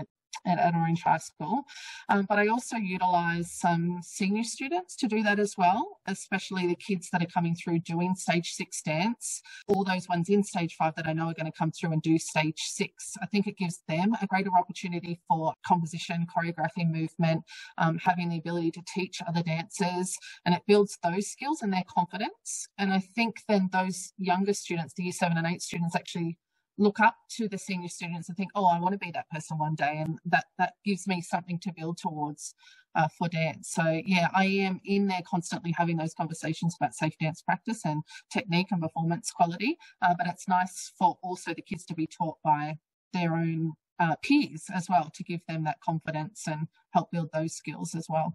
at, 0.46 0.58
at 0.58 0.74
Orange 0.74 1.02
High 1.02 1.18
School. 1.18 1.64
Um, 2.08 2.26
but 2.28 2.38
I 2.38 2.48
also 2.48 2.76
utilise 2.76 3.52
some 3.52 4.00
senior 4.02 4.44
students 4.44 4.96
to 4.96 5.08
do 5.08 5.22
that 5.22 5.38
as 5.38 5.54
well, 5.56 5.98
especially 6.06 6.66
the 6.66 6.76
kids 6.76 7.08
that 7.12 7.22
are 7.22 7.26
coming 7.26 7.54
through 7.54 7.80
doing 7.80 8.14
stage 8.14 8.52
six 8.52 8.82
dance, 8.82 9.42
all 9.66 9.84
those 9.84 10.08
ones 10.08 10.28
in 10.28 10.42
stage 10.42 10.74
five 10.78 10.94
that 10.96 11.06
I 11.06 11.12
know 11.12 11.26
are 11.26 11.34
going 11.34 11.50
to 11.50 11.58
come 11.58 11.72
through 11.72 11.92
and 11.92 12.02
do 12.02 12.18
stage 12.18 12.60
six. 12.60 13.14
I 13.22 13.26
think 13.26 13.46
it 13.46 13.56
gives 13.56 13.80
them 13.88 14.14
a 14.20 14.26
greater 14.26 14.50
opportunity 14.56 15.20
for 15.28 15.54
composition, 15.66 16.26
choreography, 16.34 16.90
movement, 16.90 17.42
um, 17.78 17.98
having 17.98 18.28
the 18.28 18.38
ability 18.38 18.70
to 18.72 18.82
teach 18.94 19.20
other 19.26 19.42
dancers, 19.42 20.16
and 20.44 20.54
it 20.54 20.62
builds 20.66 20.98
those 21.02 21.28
skills 21.28 21.62
and 21.62 21.72
their 21.72 21.84
confidence. 21.88 22.68
And 22.78 22.92
I 22.92 23.00
think 23.00 23.36
then 23.48 23.68
those 23.72 24.12
younger 24.18 24.54
students, 24.54 24.94
the 24.94 25.04
year 25.04 25.12
seven 25.12 25.36
and 25.38 25.46
eight 25.46 25.62
students, 25.62 25.96
actually 25.96 26.38
look 26.78 27.00
up 27.00 27.16
to 27.36 27.48
the 27.48 27.58
senior 27.58 27.88
students 27.88 28.28
and 28.28 28.36
think, 28.36 28.50
oh, 28.54 28.66
I 28.66 28.80
want 28.80 28.92
to 28.92 28.98
be 28.98 29.10
that 29.12 29.28
person 29.30 29.58
one 29.58 29.74
day. 29.74 30.02
And 30.04 30.18
that, 30.26 30.46
that 30.58 30.74
gives 30.84 31.06
me 31.06 31.20
something 31.20 31.58
to 31.60 31.72
build 31.76 31.98
towards 31.98 32.54
uh, 32.94 33.08
for 33.18 33.28
dance. 33.28 33.70
So, 33.72 34.00
yeah, 34.06 34.28
I 34.34 34.46
am 34.46 34.80
in 34.84 35.06
there 35.08 35.22
constantly 35.28 35.74
having 35.76 35.96
those 35.96 36.14
conversations 36.14 36.76
about 36.80 36.94
safe 36.94 37.14
dance 37.20 37.42
practice 37.42 37.82
and 37.84 38.02
technique 38.32 38.68
and 38.70 38.80
performance 38.82 39.30
quality. 39.30 39.76
Uh, 40.02 40.14
but 40.16 40.26
it's 40.28 40.48
nice 40.48 40.92
for 40.98 41.18
also 41.22 41.52
the 41.54 41.62
kids 41.62 41.84
to 41.86 41.94
be 41.94 42.06
taught 42.06 42.36
by 42.44 42.78
their 43.12 43.34
own 43.34 43.72
uh, 44.00 44.14
peers 44.22 44.64
as 44.74 44.88
well 44.88 45.10
to 45.14 45.24
give 45.24 45.40
them 45.48 45.64
that 45.64 45.80
confidence 45.80 46.44
and 46.46 46.68
help 46.92 47.10
build 47.10 47.28
those 47.32 47.54
skills 47.54 47.94
as 47.94 48.06
well. 48.08 48.32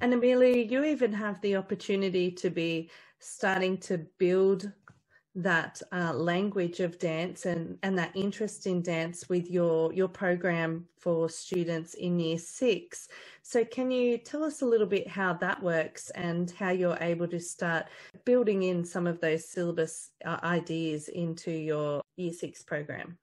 And 0.00 0.12
Amelia, 0.12 0.64
you 0.64 0.84
even 0.84 1.12
have 1.12 1.40
the 1.40 1.56
opportunity 1.56 2.30
to 2.32 2.50
be 2.50 2.90
starting 3.18 3.78
to 3.78 3.98
build 4.18 4.70
that 5.36 5.82
uh, 5.92 6.14
language 6.14 6.80
of 6.80 6.98
dance 6.98 7.44
and, 7.44 7.78
and 7.82 7.96
that 7.98 8.10
interest 8.14 8.66
in 8.66 8.80
dance 8.82 9.28
with 9.28 9.50
your 9.50 9.92
your 9.92 10.08
program 10.08 10.86
for 10.98 11.28
students 11.28 11.94
in 11.94 12.18
year 12.18 12.38
six. 12.38 13.08
So 13.42 13.64
can 13.64 13.90
you 13.90 14.18
tell 14.18 14.42
us 14.42 14.62
a 14.62 14.66
little 14.66 14.86
bit 14.86 15.06
how 15.06 15.34
that 15.34 15.62
works 15.62 16.10
and 16.10 16.50
how 16.52 16.70
you're 16.70 16.98
able 17.00 17.28
to 17.28 17.38
start 17.38 17.86
building 18.24 18.62
in 18.64 18.82
some 18.82 19.06
of 19.06 19.20
those 19.20 19.48
syllabus 19.48 20.10
uh, 20.24 20.38
ideas 20.42 21.08
into 21.08 21.50
your 21.50 22.02
year 22.16 22.32
six 22.32 22.62
program? 22.62 23.18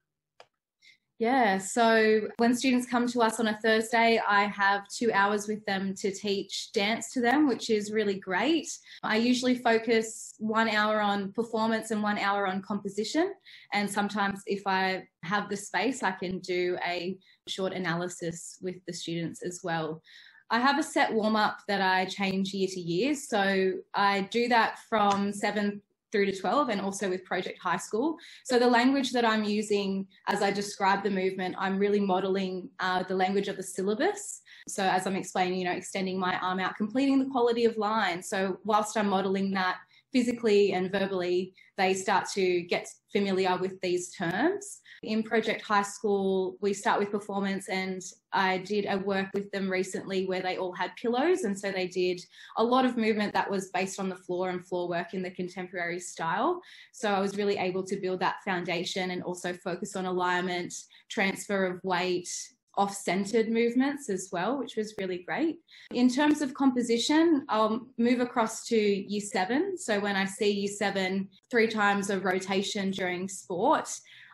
Yeah, 1.24 1.58
so 1.58 2.28
when 2.36 2.54
students 2.54 2.86
come 2.86 3.08
to 3.08 3.22
us 3.22 3.40
on 3.40 3.48
a 3.48 3.58
Thursday, 3.64 4.20
I 4.28 4.44
have 4.44 4.90
two 4.90 5.10
hours 5.14 5.48
with 5.48 5.66
them 5.66 5.96
to 6.02 6.12
teach 6.12 6.74
dance 6.74 7.14
to 7.14 7.22
them, 7.22 7.48
which 7.48 7.70
is 7.70 7.94
really 7.94 8.20
great. 8.20 8.68
I 9.04 9.16
usually 9.16 9.56
focus 9.56 10.36
one 10.40 10.68
hour 10.68 11.00
on 11.00 11.32
performance 11.32 11.92
and 11.92 12.04
one 12.04 12.18
hour 12.18 12.46
on 12.46 12.62
composition. 12.62 13.32
And 13.72 13.90
sometimes, 13.90 14.42
if 14.48 14.64
I 14.68 15.08
have 15.24 15.48
the 15.48 15.56
space, 15.56 16.04
I 16.04 16.12
can 16.12 16.40
do 16.40 16.78
a 16.86 17.18
short 17.48 17.72
analysis 17.72 18.58
with 18.62 18.76
the 18.86 18.92
students 18.92 19.44
as 19.44 19.62
well. 19.64 20.02
I 20.50 20.60
have 20.60 20.78
a 20.78 20.84
set 20.84 21.14
warm 21.14 21.38
up 21.38 21.60
that 21.70 21.80
I 21.80 22.04
change 22.04 22.54
year 22.54 22.68
to 22.68 22.82
year. 22.82 23.16
So 23.16 23.76
I 23.94 24.28
do 24.30 24.50
that 24.50 24.80
from 24.90 25.32
7 25.32 25.82
through 26.14 26.28
to 26.28 26.40
12 26.40 26.70
and 26.70 26.80
also 26.80 27.10
with 27.10 27.26
Project 27.26 27.60
High 27.60 27.78
School. 27.78 28.18
So 28.46 28.60
the 28.60 28.68
language 28.68 29.12
that 29.12 29.26
I'm 29.26 29.44
using 29.44 30.08
as 30.30 30.44
I 30.44 30.52
describe 30.52 31.04
the 31.04 31.10
movement, 31.10 31.56
I'm 31.58 31.80
really 31.80 32.00
modeling 32.00 32.70
uh, 32.80 33.04
the 33.04 33.16
language 33.16 33.48
of 33.48 33.58
the 33.58 33.64
syllabus. 33.64 34.42
So 34.70 34.84
as 34.84 35.08
I'm 35.08 35.16
explaining, 35.16 35.60
you 35.60 35.66
know, 35.66 35.72
extending 35.72 36.20
my 36.20 36.38
arm 36.40 36.60
out, 36.60 36.78
completing 36.78 37.18
the 37.20 37.32
quality 37.32 37.66
of 37.66 37.76
line. 37.78 38.22
So 38.22 38.60
whilst 38.64 38.96
I'm 38.96 39.10
modeling 39.10 39.52
that 39.56 39.78
physically 40.14 40.74
and 40.74 40.92
verbally, 40.92 41.56
they 41.78 41.94
start 41.94 42.28
to 42.34 42.62
get 42.62 42.88
familiar 43.12 43.58
with 43.58 43.80
these 43.82 44.12
terms. 44.12 44.80
In 45.04 45.22
Project 45.22 45.62
High 45.62 45.84
School, 45.84 46.58
we 46.62 46.74
start 46.74 47.00
with 47.00 47.12
performance, 47.12 47.68
and 47.70 48.02
I 48.32 48.60
did 48.60 48.86
a 48.90 48.98
work 48.98 49.28
with 49.34 49.52
them 49.52 49.70
recently 49.70 50.26
where 50.26 50.42
they 50.42 50.58
all 50.58 50.74
had 50.74 50.96
pillows. 50.96 51.44
And 51.44 51.58
so 51.58 51.72
they 51.72 51.88
did 51.88 52.22
a 52.58 52.64
lot 52.64 52.86
of 52.86 52.98
movement 52.98 53.34
that 53.34 53.50
was 53.50 53.70
based 53.70 54.00
on 54.00 54.10
the 54.10 54.16
floor 54.16 54.50
and 54.50 54.66
floor 54.66 54.88
work 54.88 55.14
in 55.14 55.22
the 55.22 55.32
contemporary 55.32 56.00
style. 56.00 56.62
So 56.92 57.10
I 57.10 57.20
was 57.20 57.38
really 57.38 57.58
able 57.58 57.84
to 57.84 58.00
build 58.00 58.20
that 58.22 58.44
foundation 58.44 59.12
and 59.12 59.24
also 59.24 59.54
focus 59.54 59.96
on 59.96 60.06
alignment, 60.06 60.74
transfer 61.10 61.66
of 61.66 61.84
weight, 61.84 62.30
off 62.76 62.96
centered 62.96 63.50
movements 63.50 64.10
as 64.10 64.30
well, 64.32 64.58
which 64.58 64.76
was 64.76 64.96
really 64.98 65.20
great. 65.20 65.60
In 65.92 66.10
terms 66.10 66.42
of 66.42 66.54
composition, 66.54 67.46
I'll 67.50 67.88
move 67.98 68.20
across 68.20 68.66
to 68.68 68.78
year 68.78 69.22
seven. 69.22 69.78
So 69.78 70.00
when 70.00 70.16
I 70.16 70.26
see 70.26 70.52
year 70.52 70.72
seven, 70.72 71.30
three 71.52 71.68
times 71.68 72.10
of 72.10 72.26
rotation 72.26 72.92
during 72.92 73.28
sport, 73.28 73.90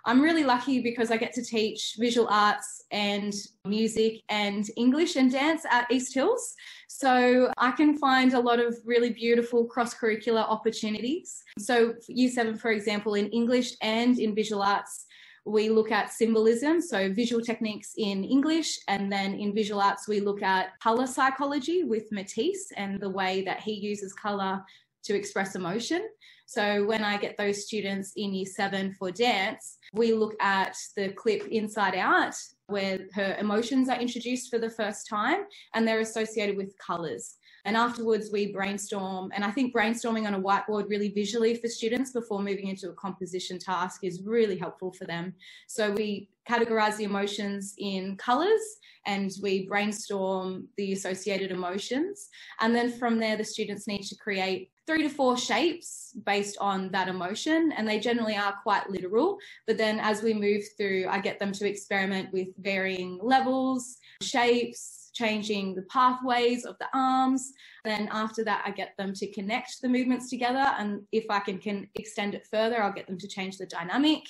I'm 0.05 0.21
really 0.21 0.43
lucky 0.43 0.81
because 0.81 1.11
I 1.11 1.17
get 1.17 1.33
to 1.33 1.43
teach 1.43 1.95
visual 1.99 2.27
arts 2.31 2.85
and 2.91 3.33
music 3.65 4.21
and 4.29 4.65
English 4.77 5.15
and 5.17 5.31
dance 5.31 5.65
at 5.69 5.91
East 5.91 6.13
Hills. 6.13 6.55
So 6.87 7.51
I 7.57 7.71
can 7.71 7.97
find 7.97 8.33
a 8.33 8.39
lot 8.39 8.59
of 8.59 8.75
really 8.85 9.11
beautiful 9.11 9.65
cross 9.65 9.93
curricular 9.93 10.47
opportunities. 10.47 11.43
So, 11.57 11.93
year 12.07 12.29
seven, 12.29 12.57
for 12.57 12.71
example, 12.71 13.15
in 13.15 13.27
English 13.27 13.73
and 13.81 14.17
in 14.17 14.33
visual 14.33 14.61
arts, 14.61 15.05
we 15.45 15.69
look 15.69 15.91
at 15.91 16.11
symbolism, 16.11 16.81
so 16.81 17.11
visual 17.13 17.41
techniques 17.41 17.93
in 17.97 18.23
English, 18.23 18.79
and 18.87 19.11
then 19.11 19.33
in 19.33 19.53
visual 19.53 19.81
arts, 19.81 20.07
we 20.07 20.19
look 20.19 20.41
at 20.41 20.79
colour 20.79 21.07
psychology 21.07 21.83
with 21.83 22.11
Matisse 22.11 22.71
and 22.75 22.99
the 22.99 23.09
way 23.09 23.41
that 23.43 23.61
he 23.61 23.73
uses 23.73 24.13
colour 24.13 24.63
to 25.03 25.15
express 25.15 25.55
emotion. 25.55 26.07
So 26.45 26.83
when 26.85 27.03
I 27.03 27.17
get 27.17 27.37
those 27.37 27.65
students 27.65 28.13
in 28.15 28.33
year 28.33 28.45
seven 28.45 28.95
for 28.97 29.11
dance, 29.11 29.77
we 29.93 30.13
look 30.13 30.35
at 30.41 30.75
the 30.97 31.09
clip 31.09 31.47
Inside 31.47 31.95
Out, 31.95 32.33
where 32.67 32.99
her 33.13 33.35
emotions 33.39 33.87
are 33.87 33.99
introduced 33.99 34.49
for 34.49 34.57
the 34.57 34.69
first 34.69 35.07
time 35.07 35.41
and 35.73 35.87
they're 35.87 35.99
associated 35.99 36.57
with 36.57 36.75
colours. 36.77 37.35
And 37.65 37.75
afterwards, 37.75 38.29
we 38.31 38.51
brainstorm. 38.51 39.31
And 39.33 39.43
I 39.43 39.51
think 39.51 39.73
brainstorming 39.73 40.27
on 40.27 40.33
a 40.33 40.41
whiteboard 40.41 40.89
really 40.89 41.09
visually 41.09 41.55
for 41.55 41.67
students 41.67 42.11
before 42.11 42.39
moving 42.39 42.67
into 42.67 42.89
a 42.89 42.93
composition 42.93 43.59
task 43.59 44.03
is 44.03 44.23
really 44.23 44.57
helpful 44.57 44.91
for 44.91 45.05
them. 45.05 45.33
So 45.67 45.91
we 45.91 46.29
categorize 46.49 46.97
the 46.97 47.03
emotions 47.03 47.75
in 47.77 48.17
colors 48.17 48.61
and 49.05 49.31
we 49.41 49.67
brainstorm 49.67 50.67
the 50.77 50.93
associated 50.93 51.51
emotions. 51.51 52.29
And 52.59 52.75
then 52.75 52.91
from 52.91 53.19
there, 53.19 53.37
the 53.37 53.43
students 53.43 53.87
need 53.87 54.03
to 54.03 54.15
create 54.15 54.71
three 54.87 55.03
to 55.03 55.09
four 55.09 55.37
shapes 55.37 56.15
based 56.25 56.57
on 56.59 56.89
that 56.91 57.07
emotion. 57.07 57.71
And 57.77 57.87
they 57.87 57.99
generally 57.99 58.35
are 58.35 58.55
quite 58.63 58.89
literal. 58.89 59.37
But 59.67 59.77
then 59.77 59.99
as 59.99 60.23
we 60.23 60.33
move 60.33 60.63
through, 60.77 61.07
I 61.09 61.19
get 61.19 61.39
them 61.39 61.51
to 61.53 61.69
experiment 61.69 62.33
with 62.33 62.47
varying 62.57 63.19
levels, 63.21 63.97
shapes, 64.23 64.98
changing 65.19 65.75
the 65.75 65.81
pathways 65.83 66.63
of 66.65 66.77
the 66.79 66.87
arms. 66.93 67.51
Then 67.83 68.07
after 68.11 68.43
that, 68.45 68.63
I 68.65 68.71
get 68.71 68.95
them 68.97 69.13
to 69.13 69.27
connect 69.31 69.81
the 69.81 69.89
movements 69.89 70.29
together. 70.29 70.73
And 70.77 71.01
if 71.11 71.25
I 71.29 71.39
can, 71.39 71.57
can 71.59 71.87
extend 71.95 72.35
it 72.35 72.47
further, 72.49 72.81
I'll 72.81 72.93
get 72.93 73.07
them 73.07 73.17
to 73.17 73.27
change 73.27 73.57
the 73.57 73.65
dynamic. 73.65 74.23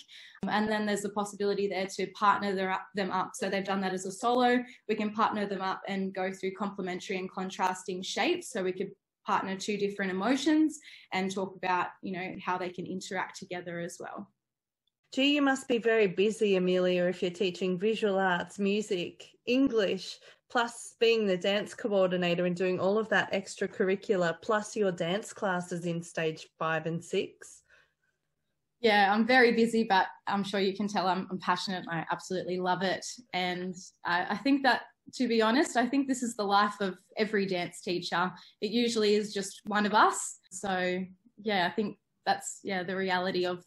And 0.48 0.68
then 0.68 0.86
there's 0.86 1.04
the 1.04 1.10
possibility 1.10 1.68
there 1.68 1.86
to 1.86 2.08
partner 2.08 2.52
them 2.96 3.12
up. 3.12 3.32
So 3.36 3.50
they've 3.50 3.64
done 3.64 3.82
that 3.82 3.94
as 3.94 4.06
a 4.06 4.12
solo. 4.12 4.64
We 4.88 4.96
can 4.96 5.12
partner 5.12 5.46
them 5.46 5.62
up 5.62 5.82
and 5.88 6.14
go 6.14 6.32
through 6.32 6.54
complementary 6.54 7.18
and 7.18 7.32
contrasting 7.32 8.02
shapes. 8.02 8.52
So 8.52 8.64
we 8.64 8.72
could 8.72 8.92
partner 9.28 9.56
two 9.56 9.78
different 9.78 10.12
emotions 10.12 10.80
and 11.14 11.32
talk 11.32 11.56
about, 11.56 11.88
you 12.02 12.14
know, 12.14 12.36
how 12.44 12.58
they 12.58 12.70
can 12.70 12.88
interact 12.88 13.38
together 13.38 13.80
as 13.80 13.98
well. 14.00 14.28
Gee, 15.12 15.34
you 15.36 15.42
must 15.42 15.68
be 15.68 15.80
very 15.80 16.06
busy, 16.06 16.56
Amelia, 16.56 17.06
if 17.06 17.24
you're 17.24 17.32
teaching 17.32 17.80
visual 17.80 18.20
arts, 18.20 18.60
music, 18.60 19.28
English, 19.48 20.20
plus 20.50 20.96
being 21.00 21.28
the 21.28 21.38
dance 21.38 21.74
coordinator 21.74 22.46
and 22.46 22.56
doing 22.56 22.80
all 22.80 22.98
of 22.98 23.08
that 23.10 23.32
extracurricular, 23.34 24.36
plus 24.42 24.76
your 24.76 24.92
dance 24.92 25.32
classes 25.32 25.86
in 25.86 26.02
stage 26.02 26.48
five 26.58 26.86
and 26.86 27.04
six? 27.04 27.64
Yeah, 28.82 29.14
I'm 29.14 29.28
very 29.28 29.52
busy, 29.52 29.84
but 29.84 30.08
I'm 30.26 30.44
sure 30.44 30.60
you 30.60 30.76
can 30.76 30.88
tell 30.88 31.08
I'm, 31.08 31.28
I'm 31.30 31.40
passionate. 31.40 31.86
I 31.92 32.06
absolutely 32.12 32.60
love 32.60 32.82
it. 32.82 33.06
And 33.34 33.76
I, 34.06 34.26
I 34.30 34.38
think 34.38 34.64
that, 34.64 34.84
to 35.16 35.28
be 35.28 35.42
honest, 35.42 35.76
I 35.76 35.86
think 35.86 36.08
this 36.08 36.24
is 36.24 36.36
the 36.36 36.44
life 36.44 36.76
of 36.80 36.98
every 37.18 37.46
dance 37.46 37.82
teacher. 37.82 38.32
It 38.62 38.72
usually 38.72 39.16
is 39.16 39.34
just 39.34 39.62
one 39.66 39.86
of 39.86 39.94
us. 39.94 40.40
So, 40.52 41.04
yeah, 41.42 41.68
I 41.68 41.76
think 41.76 41.98
that's, 42.26 42.62
yeah, 42.64 42.84
the 42.84 42.96
reality 42.96 43.46
of 43.46 43.66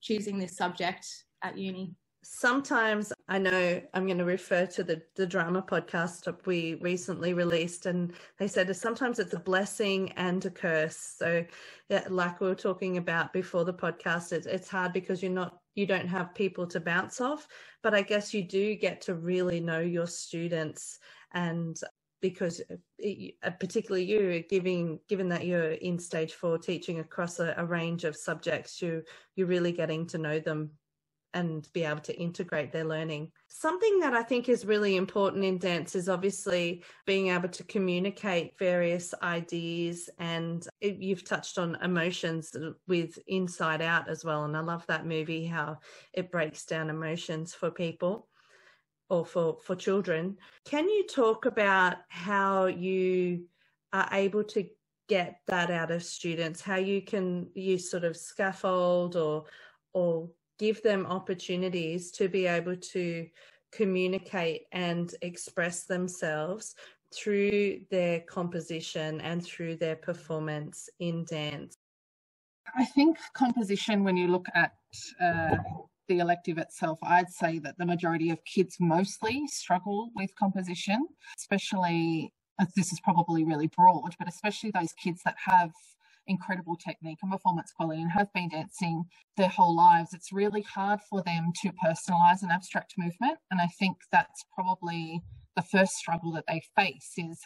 choosing 0.00 0.38
this 0.38 0.56
subject 0.56 1.06
at 1.42 1.58
uni 1.58 1.94
sometimes 2.22 3.12
I 3.28 3.38
know 3.38 3.82
I'm 3.94 4.06
going 4.06 4.18
to 4.18 4.24
refer 4.24 4.66
to 4.66 4.84
the, 4.84 5.02
the 5.16 5.26
drama 5.26 5.62
podcast 5.62 6.32
we 6.46 6.74
recently 6.76 7.34
released, 7.34 7.86
and 7.86 8.12
they 8.38 8.48
said 8.48 8.74
sometimes 8.76 9.18
it's 9.18 9.34
a 9.34 9.40
blessing 9.40 10.12
and 10.12 10.44
a 10.44 10.50
curse. 10.50 10.96
So, 10.96 11.44
yeah, 11.88 12.04
like 12.08 12.40
we 12.40 12.48
were 12.48 12.54
talking 12.54 12.96
about 12.96 13.32
before 13.32 13.64
the 13.64 13.74
podcast, 13.74 14.32
it's, 14.32 14.46
it's 14.46 14.68
hard 14.68 14.92
because 14.92 15.22
you're 15.22 15.32
not 15.32 15.58
you 15.74 15.86
don't 15.86 16.08
have 16.08 16.34
people 16.34 16.66
to 16.66 16.80
bounce 16.80 17.20
off, 17.20 17.48
but 17.82 17.94
I 17.94 18.02
guess 18.02 18.34
you 18.34 18.42
do 18.42 18.74
get 18.74 19.00
to 19.02 19.14
really 19.14 19.58
know 19.58 19.80
your 19.80 20.06
students 20.06 20.98
and 21.32 21.80
because 22.20 22.60
uh, 22.70 23.50
particularly 23.58 24.04
you 24.04 24.44
giving 24.48 25.00
given 25.08 25.28
that 25.28 25.44
you're 25.44 25.72
in 25.72 25.98
stage 25.98 26.34
four 26.34 26.56
teaching 26.56 27.00
across 27.00 27.40
a, 27.40 27.54
a 27.56 27.64
range 27.64 28.04
of 28.04 28.14
subjects 28.16 28.80
you 28.80 29.02
you're 29.34 29.48
really 29.48 29.72
getting 29.72 30.06
to 30.06 30.18
know 30.18 30.38
them 30.38 30.70
and 31.34 31.68
be 31.72 31.84
able 31.84 32.00
to 32.00 32.16
integrate 32.18 32.72
their 32.72 32.84
learning. 32.84 33.30
Something 33.48 34.00
that 34.00 34.14
I 34.14 34.22
think 34.22 34.48
is 34.48 34.66
really 34.66 34.96
important 34.96 35.44
in 35.44 35.58
dance 35.58 35.94
is 35.94 36.08
obviously 36.08 36.84
being 37.06 37.28
able 37.28 37.48
to 37.50 37.64
communicate 37.64 38.58
various 38.58 39.14
ideas. 39.22 40.10
And 40.18 40.66
you've 40.80 41.24
touched 41.24 41.58
on 41.58 41.76
emotions 41.82 42.54
with 42.86 43.18
Inside 43.26 43.82
Out 43.82 44.08
as 44.08 44.24
well. 44.24 44.44
And 44.44 44.56
I 44.56 44.60
love 44.60 44.86
that 44.88 45.06
movie, 45.06 45.46
how 45.46 45.78
it 46.12 46.30
breaks 46.30 46.64
down 46.64 46.90
emotions 46.90 47.54
for 47.54 47.70
people 47.70 48.28
or 49.08 49.24
for, 49.24 49.58
for 49.62 49.76
children. 49.76 50.36
Can 50.64 50.88
you 50.88 51.06
talk 51.06 51.46
about 51.46 51.96
how 52.08 52.66
you 52.66 53.44
are 53.92 54.08
able 54.12 54.44
to 54.44 54.66
get 55.08 55.40
that 55.46 55.70
out 55.70 55.90
of 55.90 56.02
students, 56.02 56.62
how 56.62 56.76
you 56.76 57.02
can 57.02 57.46
use 57.54 57.90
sort 57.90 58.04
of 58.04 58.16
scaffold 58.16 59.16
or 59.16 59.44
or 59.94 60.30
give 60.62 60.80
them 60.84 61.04
opportunities 61.06 62.12
to 62.12 62.28
be 62.28 62.46
able 62.46 62.76
to 62.76 63.26
communicate 63.72 64.62
and 64.70 65.12
express 65.20 65.86
themselves 65.86 66.76
through 67.12 67.80
their 67.90 68.20
composition 68.20 69.20
and 69.22 69.44
through 69.44 69.74
their 69.74 69.96
performance 69.96 70.88
in 71.00 71.24
dance? 71.24 71.74
I 72.78 72.84
think 72.84 73.18
composition, 73.34 74.04
when 74.04 74.16
you 74.16 74.28
look 74.28 74.46
at 74.54 74.70
uh, 75.20 75.56
the 76.06 76.20
elective 76.20 76.58
itself, 76.58 77.00
I'd 77.02 77.28
say 77.28 77.58
that 77.58 77.74
the 77.76 77.84
majority 77.84 78.30
of 78.30 78.38
kids 78.44 78.76
mostly 78.78 79.48
struggle 79.48 80.10
with 80.14 80.30
composition, 80.38 81.08
especially, 81.36 82.32
this 82.76 82.92
is 82.92 83.00
probably 83.00 83.42
really 83.42 83.68
broad, 83.76 84.14
but 84.16 84.28
especially 84.28 84.70
those 84.70 84.92
kids 84.92 85.22
that 85.24 85.34
have 85.44 85.72
incredible 86.26 86.76
technique 86.76 87.18
and 87.22 87.32
performance 87.32 87.72
quality 87.76 88.02
and 88.02 88.12
have 88.12 88.32
been 88.32 88.48
dancing 88.48 89.04
their 89.36 89.48
whole 89.48 89.76
lives, 89.76 90.10
it's 90.12 90.32
really 90.32 90.62
hard 90.62 91.00
for 91.08 91.22
them 91.22 91.52
to 91.62 91.70
personalize 91.84 92.42
an 92.42 92.50
abstract 92.50 92.94
movement. 92.98 93.38
And 93.50 93.60
I 93.60 93.68
think 93.78 93.96
that's 94.10 94.44
probably 94.54 95.22
the 95.56 95.62
first 95.62 95.92
struggle 95.92 96.32
that 96.32 96.44
they 96.48 96.62
face 96.76 97.12
is 97.18 97.38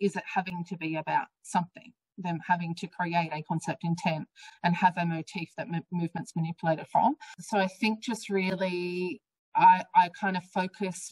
is 0.00 0.16
it 0.16 0.22
having 0.34 0.64
to 0.68 0.76
be 0.76 0.96
about 0.96 1.26
something 1.42 1.92
them 2.18 2.38
having 2.46 2.74
to 2.74 2.86
create 2.86 3.30
a 3.32 3.42
concept 3.48 3.82
intent 3.84 4.28
and 4.64 4.76
have 4.76 4.94
a 4.96 5.06
motif 5.06 5.48
that 5.56 5.66
m- 5.72 5.82
movements 5.90 6.32
manipulated 6.36 6.86
from 6.92 7.14
so 7.40 7.58
i 7.58 7.66
think 7.66 8.02
just 8.02 8.28
really 8.30 9.20
I, 9.54 9.84
I 9.94 10.08
kind 10.18 10.36
of 10.36 10.44
focus 10.44 11.10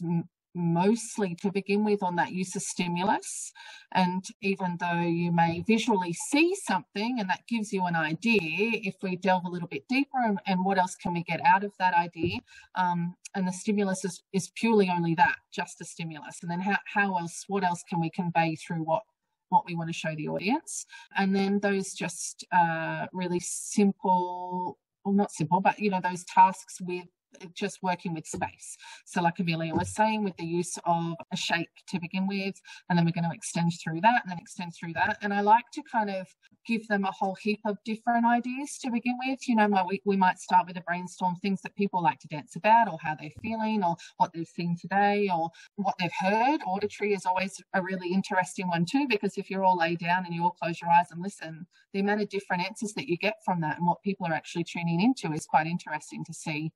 mostly 0.53 1.35
to 1.35 1.51
begin 1.51 1.83
with 1.85 2.03
on 2.03 2.15
that 2.15 2.31
use 2.31 2.55
of 2.55 2.61
stimulus. 2.61 3.51
And 3.93 4.23
even 4.41 4.77
though 4.79 5.01
you 5.01 5.31
may 5.31 5.63
visually 5.67 6.13
see 6.13 6.55
something 6.55 7.19
and 7.19 7.29
that 7.29 7.47
gives 7.47 7.71
you 7.71 7.85
an 7.85 7.95
idea, 7.95 8.39
if 8.41 8.95
we 9.01 9.15
delve 9.15 9.45
a 9.45 9.49
little 9.49 9.67
bit 9.67 9.83
deeper 9.89 10.19
and, 10.23 10.39
and 10.47 10.63
what 10.65 10.77
else 10.77 10.95
can 10.95 11.13
we 11.13 11.23
get 11.23 11.41
out 11.45 11.63
of 11.63 11.71
that 11.79 11.93
idea? 11.93 12.39
Um, 12.75 13.15
and 13.35 13.47
the 13.47 13.53
stimulus 13.53 14.03
is, 14.05 14.23
is 14.33 14.51
purely 14.55 14.89
only 14.89 15.15
that, 15.15 15.35
just 15.53 15.81
a 15.81 15.85
stimulus. 15.85 16.39
And 16.41 16.51
then 16.51 16.59
how, 16.61 16.77
how 16.85 17.17
else, 17.17 17.45
what 17.47 17.63
else 17.63 17.83
can 17.89 18.01
we 18.01 18.09
convey 18.09 18.55
through 18.55 18.83
what 18.83 19.03
what 19.51 19.65
we 19.65 19.75
want 19.75 19.89
to 19.89 19.93
show 19.93 20.15
the 20.15 20.29
audience. 20.29 20.85
And 21.17 21.35
then 21.35 21.59
those 21.59 21.93
just 21.93 22.45
uh, 22.51 23.07
really 23.13 23.39
simple, 23.41 24.77
well, 25.03 25.13
not 25.13 25.31
simple, 25.31 25.59
but 25.61 25.77
you 25.77 25.89
know, 25.89 25.99
those 26.01 26.23
tasks 26.23 26.77
with 26.81 27.05
just 27.53 27.79
working 27.81 28.13
with 28.13 28.25
space. 28.25 28.77
So, 29.05 29.21
like 29.21 29.39
Amelia 29.39 29.73
was 29.73 29.93
saying, 29.93 30.23
with 30.23 30.35
the 30.37 30.45
use 30.45 30.77
of 30.85 31.15
a 31.31 31.37
shape 31.37 31.69
to 31.89 31.99
begin 31.99 32.27
with, 32.27 32.55
and 32.89 32.97
then 32.97 33.05
we're 33.05 33.11
going 33.11 33.29
to 33.29 33.35
extend 33.35 33.71
through 33.83 34.01
that 34.01 34.21
and 34.23 34.31
then 34.31 34.39
extend 34.39 34.73
through 34.79 34.93
that. 34.93 35.17
And 35.21 35.33
I 35.33 35.41
like 35.41 35.65
to 35.73 35.81
kind 35.91 36.09
of 36.09 36.27
give 36.67 36.87
them 36.87 37.05
a 37.05 37.11
whole 37.11 37.35
heap 37.41 37.59
of 37.65 37.77
different 37.85 38.25
ideas 38.25 38.77
to 38.83 38.91
begin 38.91 39.17
with. 39.25 39.47
You 39.47 39.55
know, 39.55 39.85
we, 39.87 40.01
we 40.05 40.17
might 40.17 40.39
start 40.39 40.67
with 40.67 40.77
a 40.77 40.81
brainstorm 40.81 41.35
things 41.37 41.61
that 41.61 41.75
people 41.75 42.01
like 42.01 42.19
to 42.19 42.27
dance 42.27 42.55
about, 42.55 42.87
or 42.91 42.97
how 43.01 43.15
they're 43.15 43.29
feeling, 43.41 43.83
or 43.83 43.95
what 44.17 44.31
they've 44.33 44.47
seen 44.47 44.75
today, 44.79 45.29
or 45.33 45.49
what 45.75 45.95
they've 45.99 46.11
heard. 46.19 46.61
Auditory 46.67 47.13
is 47.13 47.25
always 47.25 47.61
a 47.73 47.81
really 47.81 48.13
interesting 48.13 48.67
one, 48.67 48.85
too, 48.85 49.07
because 49.09 49.37
if 49.37 49.49
you're 49.49 49.63
all 49.63 49.77
lay 49.77 49.95
down 49.95 50.25
and 50.25 50.33
you 50.33 50.43
all 50.43 50.55
close 50.61 50.81
your 50.81 50.91
eyes 50.91 51.07
and 51.11 51.21
listen, 51.21 51.65
the 51.93 51.99
amount 51.99 52.21
of 52.21 52.29
different 52.29 52.63
answers 52.63 52.93
that 52.93 53.07
you 53.07 53.17
get 53.17 53.35
from 53.43 53.61
that 53.61 53.77
and 53.77 53.87
what 53.87 54.01
people 54.01 54.27
are 54.27 54.33
actually 54.33 54.63
tuning 54.63 55.01
into 55.01 55.33
is 55.33 55.45
quite 55.45 55.67
interesting 55.67 56.23
to 56.25 56.33
see 56.33 56.71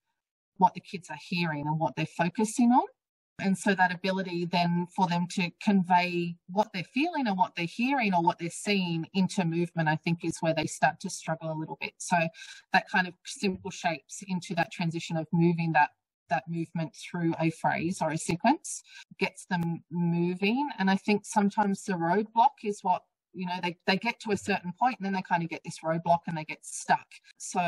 what 0.57 0.73
the 0.73 0.81
kids 0.81 1.09
are 1.09 1.19
hearing 1.29 1.67
and 1.67 1.79
what 1.79 1.95
they're 1.95 2.05
focusing 2.05 2.71
on. 2.71 2.85
And 3.41 3.57
so 3.57 3.75
that 3.75 3.93
ability 3.93 4.45
then 4.45 4.87
for 4.95 5.07
them 5.07 5.27
to 5.31 5.51
convey 5.61 6.35
what 6.47 6.69
they're 6.73 6.85
feeling 6.93 7.27
and 7.27 7.37
what 7.37 7.53
they're 7.55 7.65
hearing 7.65 8.13
or 8.13 8.23
what 8.23 8.39
they're 8.39 8.49
seeing 8.49 9.07
into 9.13 9.43
movement, 9.43 9.89
I 9.89 9.97
think 9.97 10.19
is 10.23 10.37
where 10.39 10.53
they 10.53 10.65
start 10.65 11.01
to 11.01 11.09
struggle 11.09 11.51
a 11.51 11.59
little 11.59 11.77
bit. 11.81 11.93
So 11.97 12.17
that 12.71 12.89
kind 12.89 13.07
of 13.07 13.13
simple 13.25 13.71
shapes 13.71 14.23
into 14.27 14.55
that 14.55 14.71
transition 14.71 15.17
of 15.17 15.27
moving 15.33 15.73
that 15.73 15.89
that 16.29 16.43
movement 16.49 16.91
through 16.95 17.33
a 17.39 17.51
phrase 17.51 17.99
or 18.01 18.11
a 18.11 18.17
sequence 18.17 18.81
gets 19.19 19.45
them 19.47 19.83
moving. 19.91 20.69
And 20.79 20.89
I 20.89 20.95
think 20.95 21.23
sometimes 21.25 21.83
the 21.83 21.93
roadblock 21.93 22.63
is 22.63 22.79
what 22.81 23.03
you 23.33 23.45
know 23.45 23.55
they, 23.61 23.77
they 23.85 23.97
get 23.97 24.19
to 24.21 24.31
a 24.31 24.37
certain 24.37 24.73
point 24.79 24.95
and 24.99 25.05
then 25.05 25.13
they 25.13 25.21
kind 25.21 25.43
of 25.43 25.49
get 25.49 25.61
this 25.65 25.79
roadblock 25.83 26.19
and 26.27 26.37
they 26.37 26.45
get 26.45 26.65
stuck 26.65 27.05
so 27.37 27.61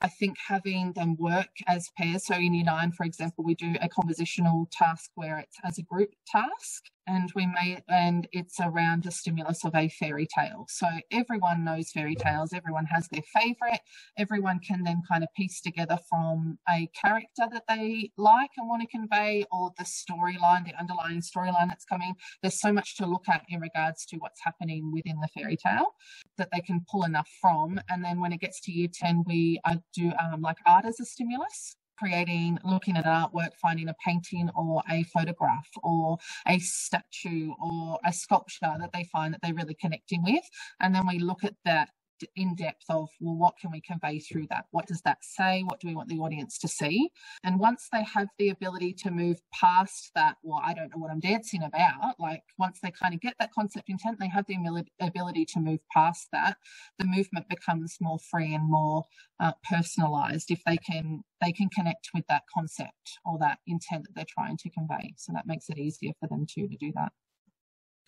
I 0.00 0.08
think 0.08 0.36
having 0.48 0.92
them 0.92 1.16
work 1.16 1.48
as 1.66 1.90
pairs, 1.96 2.26
so 2.26 2.34
in 2.34 2.54
Year 2.54 2.64
9, 2.64 2.92
for 2.92 3.04
example, 3.04 3.44
we 3.44 3.54
do 3.54 3.74
a 3.80 3.88
compositional 3.88 4.66
task 4.70 5.10
where 5.14 5.38
it's 5.38 5.56
as 5.64 5.78
a 5.78 5.82
group 5.82 6.10
task 6.26 6.84
and 7.06 7.30
we 7.34 7.46
may 7.46 7.82
and 7.88 8.26
it's 8.32 8.58
around 8.60 9.04
the 9.04 9.10
stimulus 9.10 9.64
of 9.64 9.74
a 9.74 9.88
fairy 9.88 10.26
tale. 10.26 10.66
So 10.68 10.86
everyone 11.10 11.64
knows 11.64 11.90
fairy 11.90 12.14
tales. 12.14 12.52
Everyone 12.52 12.86
has 12.86 13.08
their 13.08 13.22
favorite. 13.34 13.80
Everyone 14.18 14.60
can 14.60 14.82
then 14.84 15.02
kind 15.08 15.22
of 15.22 15.28
piece 15.36 15.60
together 15.60 15.98
from 16.08 16.58
a 16.68 16.88
character 17.00 17.44
that 17.50 17.64
they 17.68 18.10
like 18.16 18.50
and 18.56 18.68
want 18.68 18.82
to 18.82 18.88
convey 18.88 19.44
or 19.52 19.72
the 19.78 19.84
storyline 19.84 20.64
the 20.64 20.74
underlying 20.78 21.20
storyline 21.20 21.68
that's 21.68 21.84
coming. 21.84 22.14
There's 22.42 22.60
so 22.60 22.72
much 22.72 22.96
to 22.96 23.06
look 23.06 23.24
at 23.28 23.42
in 23.48 23.60
regards 23.60 24.04
to 24.06 24.16
what's 24.16 24.40
happening 24.42 24.92
within 24.92 25.20
the 25.20 25.28
fairy 25.28 25.56
tale 25.56 25.94
that 26.38 26.48
they 26.52 26.60
can 26.60 26.84
pull 26.90 27.04
enough 27.04 27.28
from. 27.40 27.80
And 27.88 28.04
then 28.04 28.20
when 28.20 28.32
it 28.32 28.40
gets 28.40 28.60
to 28.62 28.72
year 28.72 28.88
10 28.92 29.24
we 29.26 29.60
do 29.94 30.12
um, 30.22 30.40
like 30.40 30.58
art 30.66 30.84
as 30.84 31.00
a 31.00 31.04
stimulus 31.04 31.76
creating, 31.98 32.58
looking 32.64 32.96
at 32.96 33.04
artwork, 33.04 33.54
finding 33.60 33.88
a 33.88 33.94
painting 34.04 34.50
or 34.54 34.82
a 34.90 35.04
photograph 35.04 35.68
or 35.82 36.18
a 36.46 36.58
statue 36.58 37.52
or 37.62 37.98
a 38.04 38.12
sculpture 38.12 38.74
that 38.80 38.92
they 38.92 39.04
find 39.04 39.34
that 39.34 39.40
they're 39.42 39.54
really 39.54 39.76
connecting 39.80 40.22
with. 40.22 40.44
And 40.80 40.94
then 40.94 41.06
we 41.06 41.18
look 41.18 41.44
at 41.44 41.54
that 41.64 41.90
in 42.36 42.54
depth 42.54 42.84
of 42.88 43.08
well 43.20 43.36
what 43.36 43.56
can 43.58 43.70
we 43.70 43.80
convey 43.80 44.18
through 44.18 44.46
that? 44.50 44.66
What 44.70 44.86
does 44.86 45.00
that 45.02 45.18
say? 45.22 45.62
What 45.62 45.80
do 45.80 45.88
we 45.88 45.94
want 45.94 46.08
the 46.08 46.18
audience 46.18 46.58
to 46.58 46.68
see? 46.68 47.10
And 47.42 47.58
once 47.58 47.88
they 47.92 48.04
have 48.04 48.28
the 48.38 48.50
ability 48.50 48.92
to 48.94 49.10
move 49.10 49.40
past 49.52 50.10
that 50.14 50.36
well 50.42 50.60
i 50.64 50.74
don't 50.74 50.90
know 50.90 51.00
what 51.00 51.10
i'm 51.10 51.20
dancing 51.20 51.62
about 51.62 52.18
like 52.18 52.42
once 52.58 52.78
they 52.82 52.90
kind 52.90 53.14
of 53.14 53.20
get 53.20 53.34
that 53.38 53.52
concept 53.52 53.88
intent 53.88 54.18
they 54.18 54.28
have 54.28 54.46
the 54.46 54.56
ability 55.00 55.44
to 55.44 55.60
move 55.60 55.80
past 55.92 56.28
that 56.32 56.56
the 56.98 57.04
movement 57.04 57.48
becomes 57.48 57.96
more 58.00 58.18
free 58.30 58.54
and 58.54 58.68
more 58.68 59.04
uh, 59.40 59.52
personalized 59.68 60.50
if 60.50 60.60
they 60.64 60.76
can 60.76 61.22
they 61.42 61.52
can 61.52 61.68
connect 61.68 62.08
with 62.14 62.24
that 62.28 62.42
concept 62.52 63.18
or 63.24 63.38
that 63.38 63.58
intent 63.66 64.04
that 64.04 64.14
they're 64.14 64.24
trying 64.28 64.56
to 64.56 64.70
convey. 64.70 65.12
So 65.16 65.32
that 65.32 65.46
makes 65.46 65.68
it 65.68 65.78
easier 65.78 66.12
for 66.20 66.28
them 66.28 66.46
too 66.48 66.68
to 66.68 66.76
do 66.76 66.92
that. 66.94 67.12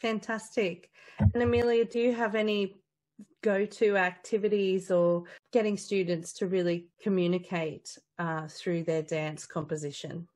Fantastic. 0.00 0.90
And 1.18 1.42
amelia 1.42 1.84
do 1.84 1.98
you 1.98 2.14
have 2.14 2.34
any 2.34 2.76
go 3.42 3.64
to 3.64 3.96
activities 3.96 4.90
or 4.90 5.24
getting 5.52 5.76
students 5.76 6.32
to 6.34 6.46
really 6.46 6.88
communicate 7.02 7.96
uh, 8.18 8.46
through 8.48 8.84
their 8.84 9.02
dance 9.02 9.46
composition? 9.46 10.26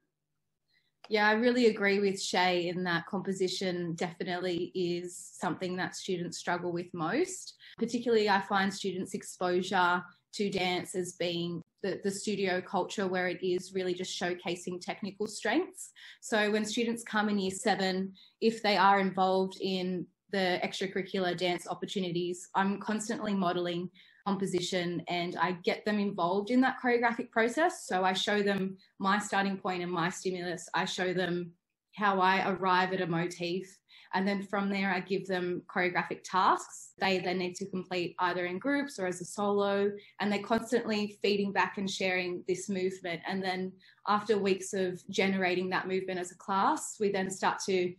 Yeah, 1.08 1.28
I 1.28 1.32
really 1.32 1.66
agree 1.66 1.98
with 1.98 2.22
Shay 2.22 2.68
in 2.68 2.84
that 2.84 3.04
composition 3.06 3.94
definitely 3.96 4.70
is 4.76 5.16
something 5.16 5.74
that 5.74 5.96
students 5.96 6.38
struggle 6.38 6.72
with 6.72 6.86
most. 6.94 7.56
Particularly, 7.78 8.28
I 8.28 8.40
find 8.42 8.72
students' 8.72 9.14
exposure 9.14 10.04
to 10.34 10.50
dance 10.50 10.94
as 10.94 11.14
being 11.14 11.62
the, 11.82 12.00
the 12.04 12.12
studio 12.12 12.60
culture 12.60 13.08
where 13.08 13.26
it 13.26 13.42
is 13.42 13.74
really 13.74 13.92
just 13.92 14.16
showcasing 14.20 14.80
technical 14.80 15.26
strengths. 15.26 15.90
So, 16.20 16.48
when 16.52 16.64
students 16.64 17.02
come 17.02 17.28
in 17.28 17.40
year 17.40 17.50
seven, 17.50 18.12
if 18.40 18.62
they 18.62 18.76
are 18.76 19.00
involved 19.00 19.56
in 19.60 20.06
the 20.30 20.60
extracurricular 20.64 21.36
dance 21.36 21.66
opportunities, 21.68 22.48
I'm 22.54 22.78
constantly 22.80 23.34
modeling 23.34 23.90
composition 24.26 25.02
and 25.08 25.36
I 25.36 25.52
get 25.62 25.84
them 25.84 25.98
involved 25.98 26.50
in 26.50 26.60
that 26.60 26.76
choreographic 26.82 27.30
process. 27.30 27.86
So 27.86 28.04
I 28.04 28.12
show 28.12 28.42
them 28.42 28.76
my 28.98 29.18
starting 29.18 29.56
point 29.56 29.82
and 29.82 29.90
my 29.90 30.10
stimulus. 30.10 30.68
I 30.74 30.84
show 30.84 31.12
them 31.12 31.52
how 31.96 32.20
I 32.20 32.48
arrive 32.50 32.92
at 32.92 33.00
a 33.00 33.06
motif. 33.06 33.78
And 34.12 34.26
then 34.26 34.42
from 34.42 34.70
there, 34.70 34.92
I 34.92 35.00
give 35.00 35.26
them 35.26 35.62
choreographic 35.72 36.20
tasks. 36.24 36.92
They 36.98 37.18
then 37.20 37.38
need 37.38 37.54
to 37.56 37.66
complete 37.66 38.16
either 38.18 38.46
in 38.46 38.58
groups 38.58 38.98
or 38.98 39.06
as 39.06 39.20
a 39.20 39.24
solo. 39.24 39.92
And 40.18 40.32
they're 40.32 40.42
constantly 40.42 41.18
feeding 41.22 41.52
back 41.52 41.78
and 41.78 41.88
sharing 41.88 42.42
this 42.48 42.68
movement. 42.68 43.20
And 43.26 43.42
then 43.42 43.72
after 44.08 44.36
weeks 44.36 44.72
of 44.72 45.00
generating 45.10 45.70
that 45.70 45.86
movement 45.86 46.18
as 46.18 46.32
a 46.32 46.36
class, 46.36 46.96
we 46.98 47.12
then 47.12 47.30
start 47.30 47.60
to 47.66 47.94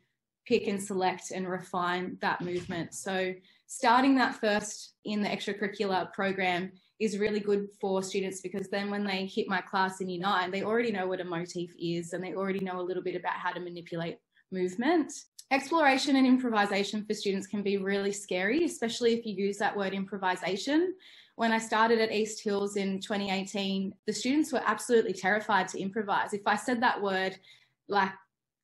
pick 0.45 0.67
and 0.67 0.81
select 0.81 1.31
and 1.31 1.49
refine 1.49 2.17
that 2.21 2.41
movement. 2.41 2.93
So 2.93 3.33
starting 3.67 4.15
that 4.15 4.35
first 4.35 4.93
in 5.05 5.21
the 5.21 5.29
extracurricular 5.29 6.11
program 6.13 6.71
is 6.99 7.17
really 7.17 7.39
good 7.39 7.67
for 7.79 8.03
students 8.03 8.41
because 8.41 8.67
then 8.69 8.91
when 8.91 9.03
they 9.03 9.25
hit 9.25 9.47
my 9.47 9.61
class 9.61 10.01
in 10.01 10.09
year 10.09 10.21
nine, 10.21 10.51
they 10.51 10.63
already 10.63 10.91
know 10.91 11.07
what 11.07 11.19
a 11.19 11.23
motif 11.23 11.73
is 11.79 12.13
and 12.13 12.23
they 12.23 12.35
already 12.35 12.59
know 12.59 12.79
a 12.79 12.83
little 12.83 13.03
bit 13.03 13.15
about 13.15 13.33
how 13.33 13.51
to 13.51 13.59
manipulate 13.59 14.17
movement. 14.51 15.11
Exploration 15.51 16.15
and 16.15 16.27
improvisation 16.27 17.03
for 17.03 17.13
students 17.13 17.47
can 17.47 17.61
be 17.61 17.77
really 17.77 18.11
scary, 18.11 18.63
especially 18.63 19.13
if 19.13 19.25
you 19.25 19.33
use 19.33 19.57
that 19.57 19.75
word 19.75 19.93
improvisation. 19.93 20.93
When 21.35 21.51
I 21.51 21.57
started 21.57 21.99
at 21.99 22.11
East 22.11 22.43
Hills 22.43 22.77
in 22.77 22.99
2018, 22.99 23.93
the 24.05 24.13
students 24.13 24.53
were 24.53 24.61
absolutely 24.65 25.13
terrified 25.13 25.67
to 25.69 25.79
improvise. 25.79 26.33
If 26.33 26.45
I 26.45 26.55
said 26.55 26.81
that 26.81 27.01
word, 27.01 27.37
like 27.87 28.11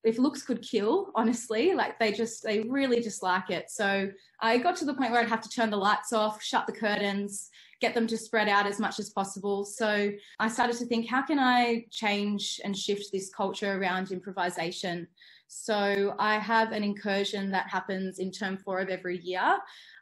if 0.07 0.17
looks 0.17 0.41
could 0.41 0.61
kill, 0.61 1.11
honestly, 1.15 1.73
like 1.73 1.99
they 1.99 2.11
just, 2.11 2.43
they 2.43 2.61
really 2.61 3.01
dislike 3.01 3.49
it. 3.49 3.69
So 3.69 4.09
I 4.39 4.57
got 4.57 4.75
to 4.77 4.85
the 4.85 4.93
point 4.93 5.11
where 5.11 5.19
I'd 5.19 5.29
have 5.29 5.41
to 5.41 5.49
turn 5.49 5.69
the 5.69 5.77
lights 5.77 6.13
off, 6.13 6.41
shut 6.41 6.65
the 6.65 6.73
curtains, 6.73 7.49
get 7.81 7.93
them 7.93 8.07
to 8.07 8.17
spread 8.17 8.47
out 8.47 8.65
as 8.65 8.79
much 8.79 8.99
as 8.99 9.09
possible. 9.09 9.65
So 9.65 10.11
I 10.39 10.47
started 10.47 10.77
to 10.77 10.85
think, 10.85 11.07
how 11.07 11.21
can 11.21 11.39
I 11.39 11.85
change 11.91 12.59
and 12.63 12.75
shift 12.75 13.11
this 13.11 13.29
culture 13.29 13.79
around 13.79 14.11
improvisation? 14.11 15.07
So 15.47 16.15
I 16.19 16.39
have 16.39 16.71
an 16.71 16.83
incursion 16.83 17.51
that 17.51 17.69
happens 17.69 18.19
in 18.19 18.31
term 18.31 18.57
four 18.57 18.79
of 18.79 18.89
every 18.89 19.19
year. 19.19 19.57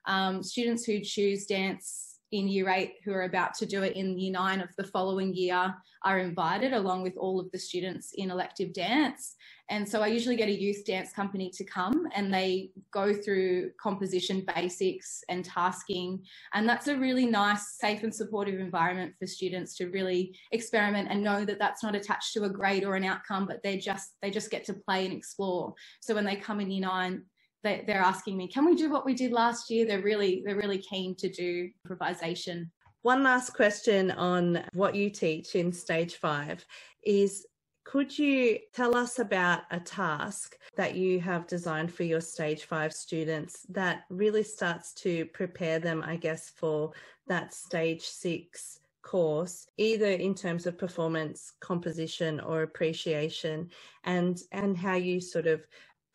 Um, 0.06 0.44
students 0.44 0.86
who 0.86 1.00
choose 1.02 1.46
dance 1.46 2.15
in 2.36 2.48
year 2.48 2.70
eight 2.70 2.96
who 3.04 3.14
are 3.14 3.24
about 3.24 3.54
to 3.56 3.66
do 3.66 3.84
it 3.84 3.96
in 3.96 4.20
year 4.20 4.32
nine 4.32 4.60
of 4.60 4.70
the 4.78 4.84
following 4.84 5.34
year 5.34 5.74
are 6.04 6.20
invited 6.20 6.74
along 6.74 7.02
with 7.02 7.16
all 7.18 7.40
of 7.40 7.50
the 7.52 7.58
students 7.58 8.12
in 8.16 8.30
elective 8.30 8.74
dance. 8.74 9.36
And 9.70 9.88
so 9.88 10.04
I 10.04 10.08
usually 10.08 10.36
get 10.36 10.50
a 10.50 10.62
youth 10.62 10.86
dance 10.86 11.12
company 11.12 11.50
to 11.56 11.64
come 11.64 12.08
and 12.14 12.32
they 12.32 12.70
go 12.92 13.14
through 13.14 13.72
composition 13.82 14.46
basics 14.56 15.24
and 15.30 15.44
tasking. 15.44 16.24
And 16.54 16.70
that's 16.70 16.88
a 16.88 16.98
really 16.98 17.26
nice, 17.26 17.78
safe 17.80 18.04
and 18.04 18.14
supportive 18.14 18.60
environment 18.60 19.16
for 19.18 19.26
students 19.26 19.76
to 19.78 19.90
really 19.90 20.38
experiment 20.52 21.08
and 21.10 21.24
know 21.24 21.46
that 21.46 21.58
that's 21.58 21.82
not 21.82 21.96
attached 21.96 22.34
to 22.34 22.44
a 22.44 22.50
grade 22.50 22.84
or 22.84 22.96
an 22.96 23.06
outcome, 23.06 23.48
but 23.48 23.64
they 23.64 23.78
just, 23.78 24.12
they 24.22 24.30
just 24.30 24.52
get 24.52 24.66
to 24.66 24.74
play 24.74 25.06
and 25.06 25.16
explore. 25.16 25.74
So 26.02 26.14
when 26.14 26.26
they 26.26 26.36
come 26.36 26.60
in 26.60 26.70
year 26.70 26.82
nine, 26.82 27.24
they, 27.66 27.84
they're 27.86 27.98
asking 27.98 28.38
me, 28.38 28.48
can 28.48 28.66
we 28.66 28.76
do 28.76 28.90
what 28.92 29.06
we 29.06 29.14
did 29.14 29.32
last 29.32 29.70
year? 29.70 29.86
They're 29.86 30.02
really, 30.02 30.44
they're 30.46 30.56
really 30.56 30.78
keen 30.78 31.16
to 31.16 31.30
do 31.30 31.70
improvisation. 31.84 32.72
One 33.02 33.24
last 33.24 33.54
question 33.54 34.12
on 34.12 34.64
what 34.74 34.96
you 34.96 35.10
teach 35.10 35.56
in 35.56 35.72
stage 35.74 36.16
five 36.16 36.66
is 37.04 37.46
could 37.84 38.18
you 38.18 38.58
tell 38.74 38.98
us 38.98 39.20
about 39.20 39.62
a 39.70 39.80
task 39.80 40.58
that 40.76 40.96
you 40.96 41.20
have 41.20 41.46
designed 41.46 41.94
for 41.94 42.04
your 42.04 42.22
stage 42.22 42.64
five 42.66 42.92
students 42.94 43.66
that 43.70 44.06
really 44.10 44.44
starts 44.44 44.92
to 44.94 45.26
prepare 45.28 45.78
them, 45.78 46.04
I 46.04 46.16
guess, 46.16 46.50
for 46.50 46.92
that 47.28 47.54
stage 47.54 48.02
six 48.02 48.80
course, 49.06 49.68
either 49.78 50.08
in 50.08 50.34
terms 50.34 50.66
of 50.66 50.78
performance, 50.78 51.54
composition, 51.62 52.40
or 52.40 52.64
appreciation, 52.64 53.70
and 54.04 54.42
and 54.52 54.76
how 54.76 54.96
you 54.96 55.22
sort 55.22 55.48
of 55.48 55.66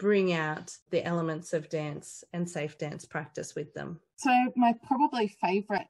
bring 0.01 0.33
out 0.33 0.73
the 0.91 1.05
elements 1.05 1.53
of 1.53 1.69
dance 1.69 2.25
and 2.33 2.49
safe 2.49 2.79
dance 2.79 3.05
practice 3.05 3.55
with 3.55 3.73
them? 3.75 4.01
So, 4.17 4.31
my 4.57 4.75
probably 4.83 5.29
favourite 5.41 5.87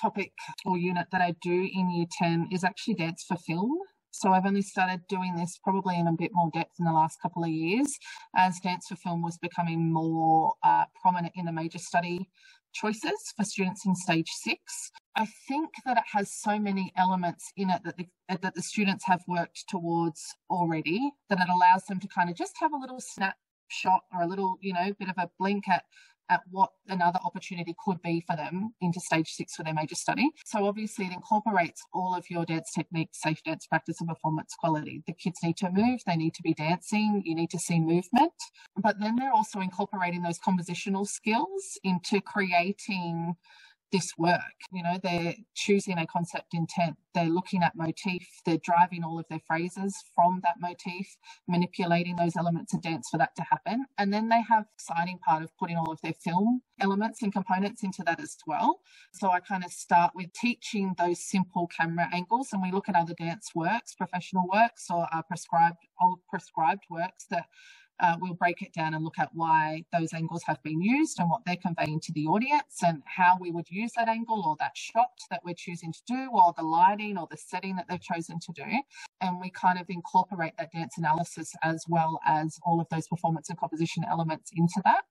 topic 0.00 0.32
or 0.64 0.78
unit 0.78 1.06
that 1.10 1.22
I 1.22 1.34
do 1.42 1.68
in 1.72 1.90
year 1.90 2.06
10 2.18 2.50
is 2.52 2.62
actually 2.62 2.94
dance 2.94 3.24
for 3.26 3.36
film. 3.36 3.78
So 4.12 4.32
I've 4.32 4.46
only 4.46 4.62
started 4.62 5.00
doing 5.08 5.36
this 5.36 5.58
probably 5.62 5.98
in 5.98 6.06
a 6.06 6.12
bit 6.12 6.30
more 6.34 6.50
depth 6.52 6.74
in 6.78 6.84
the 6.84 6.92
last 6.92 7.20
couple 7.22 7.44
of 7.44 7.50
years 7.50 7.96
as 8.36 8.58
dance 8.60 8.86
for 8.88 8.96
film 8.96 9.22
was 9.22 9.38
becoming 9.38 9.92
more 9.92 10.52
uh, 10.64 10.84
prominent 11.00 11.32
in 11.36 11.46
the 11.46 11.52
major 11.52 11.78
study 11.78 12.28
choices 12.72 13.32
for 13.36 13.44
students 13.44 13.86
in 13.86 13.94
stage 13.94 14.28
six. 14.28 14.90
I 15.16 15.26
think 15.48 15.70
that 15.84 15.98
it 15.98 16.04
has 16.12 16.32
so 16.32 16.58
many 16.58 16.92
elements 16.96 17.52
in 17.56 17.70
it 17.70 17.82
that 17.84 17.96
the, 17.96 18.06
that 18.28 18.54
the 18.54 18.62
students 18.62 19.04
have 19.06 19.22
worked 19.26 19.64
towards 19.68 20.22
already 20.48 21.10
that 21.28 21.40
it 21.40 21.48
allows 21.48 21.84
them 21.86 22.00
to 22.00 22.08
kind 22.08 22.30
of 22.30 22.36
just 22.36 22.54
have 22.60 22.72
a 22.72 22.76
little 22.76 23.00
snapshot 23.00 24.02
or 24.14 24.22
a 24.22 24.26
little, 24.26 24.56
you 24.60 24.72
know, 24.72 24.92
bit 24.98 25.08
of 25.08 25.16
a 25.18 25.30
blink 25.38 25.68
at 25.68 25.84
at 26.30 26.42
what 26.50 26.70
another 26.86 27.18
opportunity 27.24 27.74
could 27.84 28.00
be 28.02 28.24
for 28.26 28.36
them 28.36 28.72
into 28.80 29.00
stage 29.00 29.28
six 29.28 29.56
for 29.56 29.64
their 29.64 29.74
major 29.74 29.96
study. 29.96 30.30
So 30.46 30.64
obviously 30.64 31.06
it 31.06 31.12
incorporates 31.12 31.82
all 31.92 32.14
of 32.14 32.24
your 32.30 32.44
dance 32.46 32.70
techniques, 32.72 33.20
safe 33.20 33.42
dance 33.42 33.66
practice 33.66 34.00
and 34.00 34.08
performance 34.08 34.54
quality. 34.58 35.02
The 35.06 35.12
kids 35.12 35.40
need 35.42 35.56
to 35.58 35.70
move, 35.70 36.00
they 36.06 36.16
need 36.16 36.34
to 36.34 36.42
be 36.42 36.54
dancing, 36.54 37.22
you 37.26 37.34
need 37.34 37.50
to 37.50 37.58
see 37.58 37.80
movement, 37.80 38.32
but 38.80 39.00
then 39.00 39.16
they're 39.16 39.32
also 39.32 39.60
incorporating 39.60 40.22
those 40.22 40.38
compositional 40.38 41.06
skills 41.06 41.78
into 41.82 42.20
creating 42.20 43.34
this 43.92 44.12
work. 44.18 44.40
You 44.72 44.82
know, 44.82 44.98
they're 45.02 45.34
choosing 45.54 45.98
a 45.98 46.06
concept 46.06 46.54
intent, 46.54 46.96
they're 47.14 47.28
looking 47.28 47.62
at 47.62 47.76
motif, 47.76 48.26
they're 48.46 48.60
driving 48.62 49.04
all 49.04 49.18
of 49.18 49.26
their 49.28 49.40
phrases 49.46 49.94
from 50.14 50.40
that 50.44 50.56
motif, 50.60 51.06
manipulating 51.48 52.16
those 52.16 52.36
elements 52.36 52.74
of 52.74 52.82
dance 52.82 53.08
for 53.10 53.18
that 53.18 53.34
to 53.36 53.42
happen. 53.50 53.86
And 53.98 54.12
then 54.12 54.28
they 54.28 54.42
have 54.48 54.66
exciting 54.74 55.18
part 55.18 55.42
of 55.42 55.50
putting 55.58 55.76
all 55.76 55.90
of 55.90 56.00
their 56.02 56.14
film 56.14 56.62
elements 56.80 57.22
and 57.22 57.32
components 57.32 57.82
into 57.82 58.02
that 58.06 58.20
as 58.20 58.36
well. 58.46 58.80
So 59.12 59.30
I 59.30 59.40
kind 59.40 59.64
of 59.64 59.72
start 59.72 60.12
with 60.14 60.32
teaching 60.32 60.94
those 60.98 61.22
simple 61.22 61.68
camera 61.68 62.08
angles 62.12 62.48
and 62.52 62.62
we 62.62 62.72
look 62.72 62.88
at 62.88 62.96
other 62.96 63.14
dance 63.14 63.50
works, 63.54 63.94
professional 63.94 64.46
works 64.52 64.86
or 64.90 65.06
prescribed 65.28 65.76
old 66.02 66.20
prescribed 66.28 66.84
works 66.90 67.26
that 67.30 67.46
uh, 68.00 68.16
we'll 68.20 68.34
break 68.34 68.62
it 68.62 68.72
down 68.74 68.94
and 68.94 69.04
look 69.04 69.18
at 69.18 69.30
why 69.34 69.84
those 69.92 70.12
angles 70.14 70.42
have 70.46 70.62
been 70.62 70.82
used 70.82 71.18
and 71.20 71.30
what 71.30 71.42
they're 71.46 71.56
conveying 71.56 72.00
to 72.00 72.12
the 72.12 72.26
audience 72.26 72.82
and 72.86 73.02
how 73.06 73.36
we 73.40 73.50
would 73.50 73.70
use 73.70 73.92
that 73.96 74.08
angle 74.08 74.42
or 74.46 74.56
that 74.60 74.76
shot 74.76 75.10
that 75.30 75.42
we're 75.44 75.54
choosing 75.56 75.92
to 75.92 76.00
do 76.06 76.30
or 76.32 76.54
the 76.56 76.64
lighting 76.64 77.18
or 77.18 77.28
the 77.30 77.36
setting 77.38 77.76
that 77.76 77.86
they've 77.88 78.02
chosen 78.02 78.38
to 78.40 78.52
do. 78.52 78.64
And 79.20 79.40
we 79.40 79.50
kind 79.50 79.80
of 79.80 79.86
incorporate 79.88 80.54
that 80.58 80.72
dance 80.72 80.98
analysis 80.98 81.52
as 81.62 81.84
well 81.88 82.20
as 82.26 82.58
all 82.64 82.80
of 82.80 82.88
those 82.90 83.08
performance 83.08 83.50
and 83.50 83.58
composition 83.58 84.04
elements 84.10 84.50
into 84.56 84.82
that. 84.84 85.02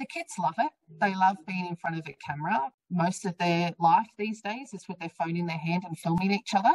The 0.00 0.06
kids 0.06 0.32
love 0.38 0.54
it. 0.56 0.72
They 0.98 1.14
love 1.14 1.36
being 1.46 1.66
in 1.66 1.76
front 1.76 1.98
of 1.98 2.08
a 2.08 2.16
camera. 2.26 2.72
Most 2.90 3.26
of 3.26 3.36
their 3.36 3.72
life 3.78 4.06
these 4.16 4.40
days 4.40 4.70
is 4.72 4.88
with 4.88 4.98
their 4.98 5.10
phone 5.10 5.36
in 5.36 5.44
their 5.44 5.58
hand 5.58 5.82
and 5.86 5.98
filming 5.98 6.30
each 6.30 6.54
other. 6.56 6.72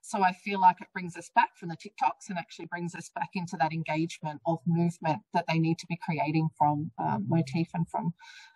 So 0.00 0.22
I 0.22 0.32
feel 0.32 0.60
like 0.60 0.80
it 0.80 0.86
brings 0.92 1.16
us 1.16 1.28
back 1.34 1.56
from 1.56 1.70
the 1.70 1.76
TikToks 1.76 2.28
and 2.28 2.38
actually 2.38 2.66
brings 2.66 2.94
us 2.94 3.10
back 3.16 3.30
into 3.34 3.56
that 3.58 3.72
engagement 3.72 4.40
of 4.46 4.60
movement 4.64 5.18
that 5.34 5.44
they 5.48 5.58
need 5.58 5.80
to 5.80 5.86
be 5.88 5.98
creating 6.00 6.50
from 6.56 6.92
um, 7.00 7.26
motif 7.28 7.66
and 7.74 7.88
from 7.90 8.14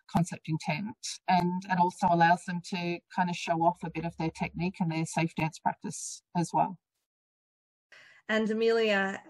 concept 0.09 0.49
intent. 0.49 0.95
And 1.29 1.65
it 1.69 1.81
also 1.81 2.07
allows 2.09 2.45
them 2.45 2.61
to 2.67 2.99
kind 3.15 3.29
of 3.29 3.35
show 3.35 3.65
off 3.65 3.79
a 3.83 3.91
bit 3.91 4.05
of 4.05 4.17
their 4.19 4.31
technique 4.31 4.77
and 4.79 4.93
their 4.93 5.05
safe 5.05 5.35
dance 5.35 5.59
practice 5.59 6.23
as 6.37 6.51
well. 6.53 6.79
And 8.29 8.49
Amelia, 8.49 9.21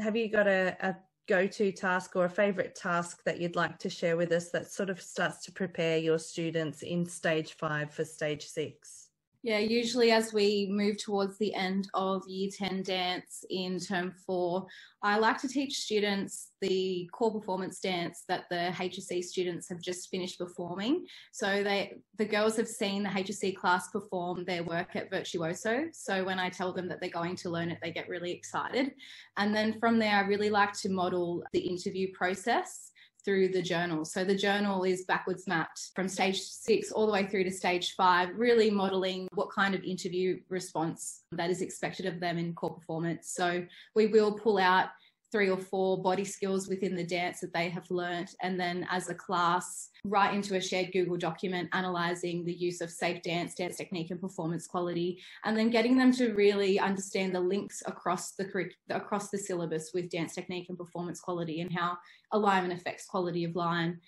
have 0.00 0.16
you 0.16 0.28
got 0.28 0.48
a, 0.48 0.76
a 0.80 0.96
go 1.30 1.46
to 1.46 1.70
task 1.70 2.16
or 2.16 2.24
a 2.24 2.28
favorite 2.28 2.74
task 2.74 3.22
that 3.22 3.40
you'd 3.40 3.54
like 3.54 3.78
to 3.78 3.88
share 3.88 4.16
with 4.16 4.32
us 4.32 4.50
that 4.50 4.68
sort 4.68 4.90
of 4.90 5.00
starts 5.00 5.44
to 5.44 5.52
prepare 5.52 5.96
your 5.96 6.18
students 6.18 6.82
in 6.82 7.06
stage 7.06 7.52
five 7.52 7.94
for 7.94 8.04
stage 8.04 8.44
six? 8.46 8.99
Yeah, 9.42 9.58
usually 9.58 10.10
as 10.10 10.34
we 10.34 10.68
move 10.70 10.98
towards 10.98 11.38
the 11.38 11.54
end 11.54 11.88
of 11.94 12.28
year 12.28 12.50
10 12.54 12.82
dance 12.82 13.42
in 13.48 13.78
term 13.78 14.12
four, 14.26 14.66
I 15.02 15.16
like 15.16 15.40
to 15.40 15.48
teach 15.48 15.78
students 15.78 16.50
the 16.60 17.08
core 17.14 17.32
performance 17.32 17.80
dance 17.80 18.24
that 18.28 18.44
the 18.50 18.70
HSC 18.74 19.24
students 19.24 19.66
have 19.70 19.80
just 19.80 20.10
finished 20.10 20.38
performing. 20.38 21.06
So 21.32 21.62
they 21.62 21.94
the 22.18 22.26
girls 22.26 22.54
have 22.58 22.68
seen 22.68 23.02
the 23.02 23.08
HSC 23.08 23.56
class 23.56 23.88
perform 23.88 24.44
their 24.44 24.62
work 24.62 24.94
at 24.94 25.08
Virtuoso. 25.08 25.86
So 25.92 26.22
when 26.22 26.38
I 26.38 26.50
tell 26.50 26.74
them 26.74 26.86
that 26.88 27.00
they're 27.00 27.08
going 27.08 27.36
to 27.36 27.48
learn 27.48 27.70
it, 27.70 27.78
they 27.82 27.92
get 27.92 28.10
really 28.10 28.32
excited. 28.32 28.92
And 29.38 29.56
then 29.56 29.78
from 29.80 29.98
there, 29.98 30.16
I 30.16 30.26
really 30.26 30.50
like 30.50 30.74
to 30.82 30.90
model 30.90 31.42
the 31.52 31.60
interview 31.60 32.12
process 32.12 32.89
through 33.24 33.48
the 33.48 33.62
journal. 33.62 34.04
So 34.04 34.24
the 34.24 34.34
journal 34.34 34.84
is 34.84 35.04
backwards 35.04 35.46
mapped 35.46 35.90
from 35.94 36.08
stage 36.08 36.40
six 36.40 36.92
all 36.92 37.06
the 37.06 37.12
way 37.12 37.26
through 37.26 37.44
to 37.44 37.50
stage 37.50 37.94
five, 37.94 38.30
really 38.36 38.70
modeling 38.70 39.28
what 39.34 39.50
kind 39.50 39.74
of 39.74 39.82
interview 39.82 40.40
response 40.48 41.22
that 41.32 41.50
is 41.50 41.60
expected 41.60 42.06
of 42.06 42.20
them 42.20 42.38
in 42.38 42.54
core 42.54 42.74
performance. 42.74 43.30
So 43.32 43.64
we 43.94 44.06
will 44.06 44.32
pull 44.32 44.58
out 44.58 44.88
three 45.32 45.48
or 45.48 45.58
four 45.58 46.02
body 46.02 46.24
skills 46.24 46.68
within 46.68 46.96
the 46.96 47.04
dance 47.04 47.40
that 47.40 47.52
they 47.52 47.68
have 47.68 47.88
learnt. 47.90 48.34
And 48.42 48.58
then 48.58 48.86
as 48.90 49.08
a 49.08 49.14
class 49.14 49.90
write 50.04 50.34
into 50.34 50.56
a 50.56 50.60
shared 50.60 50.92
google 50.92 51.16
document 51.16 51.68
analysing 51.72 52.44
the 52.44 52.52
use 52.52 52.80
of 52.80 52.90
safe 52.90 53.22
dance 53.22 53.54
dance 53.54 53.76
technique 53.76 54.10
and 54.10 54.20
performance 54.20 54.66
quality. 54.66 55.20
And 55.44 55.56
then 55.56 55.70
getting 55.70 55.96
them 55.96 56.12
to 56.12 56.32
really 56.34 56.78
understand 56.78 57.34
the 57.34 57.40
links 57.40 57.82
across 57.86 58.32
the 58.32 58.70
across 58.90 59.30
the 59.30 59.38
syllabus 59.38 59.92
with 59.94 60.10
dance 60.10 60.34
technique 60.34 60.66
and 60.68 60.78
performance 60.78 61.20
quality 61.20 61.60
and 61.60 61.72
how 61.72 61.96
alignment 62.32 62.78
affects 62.78 63.06
quality 63.06 63.44
of 63.44 63.54
line 63.54 64.00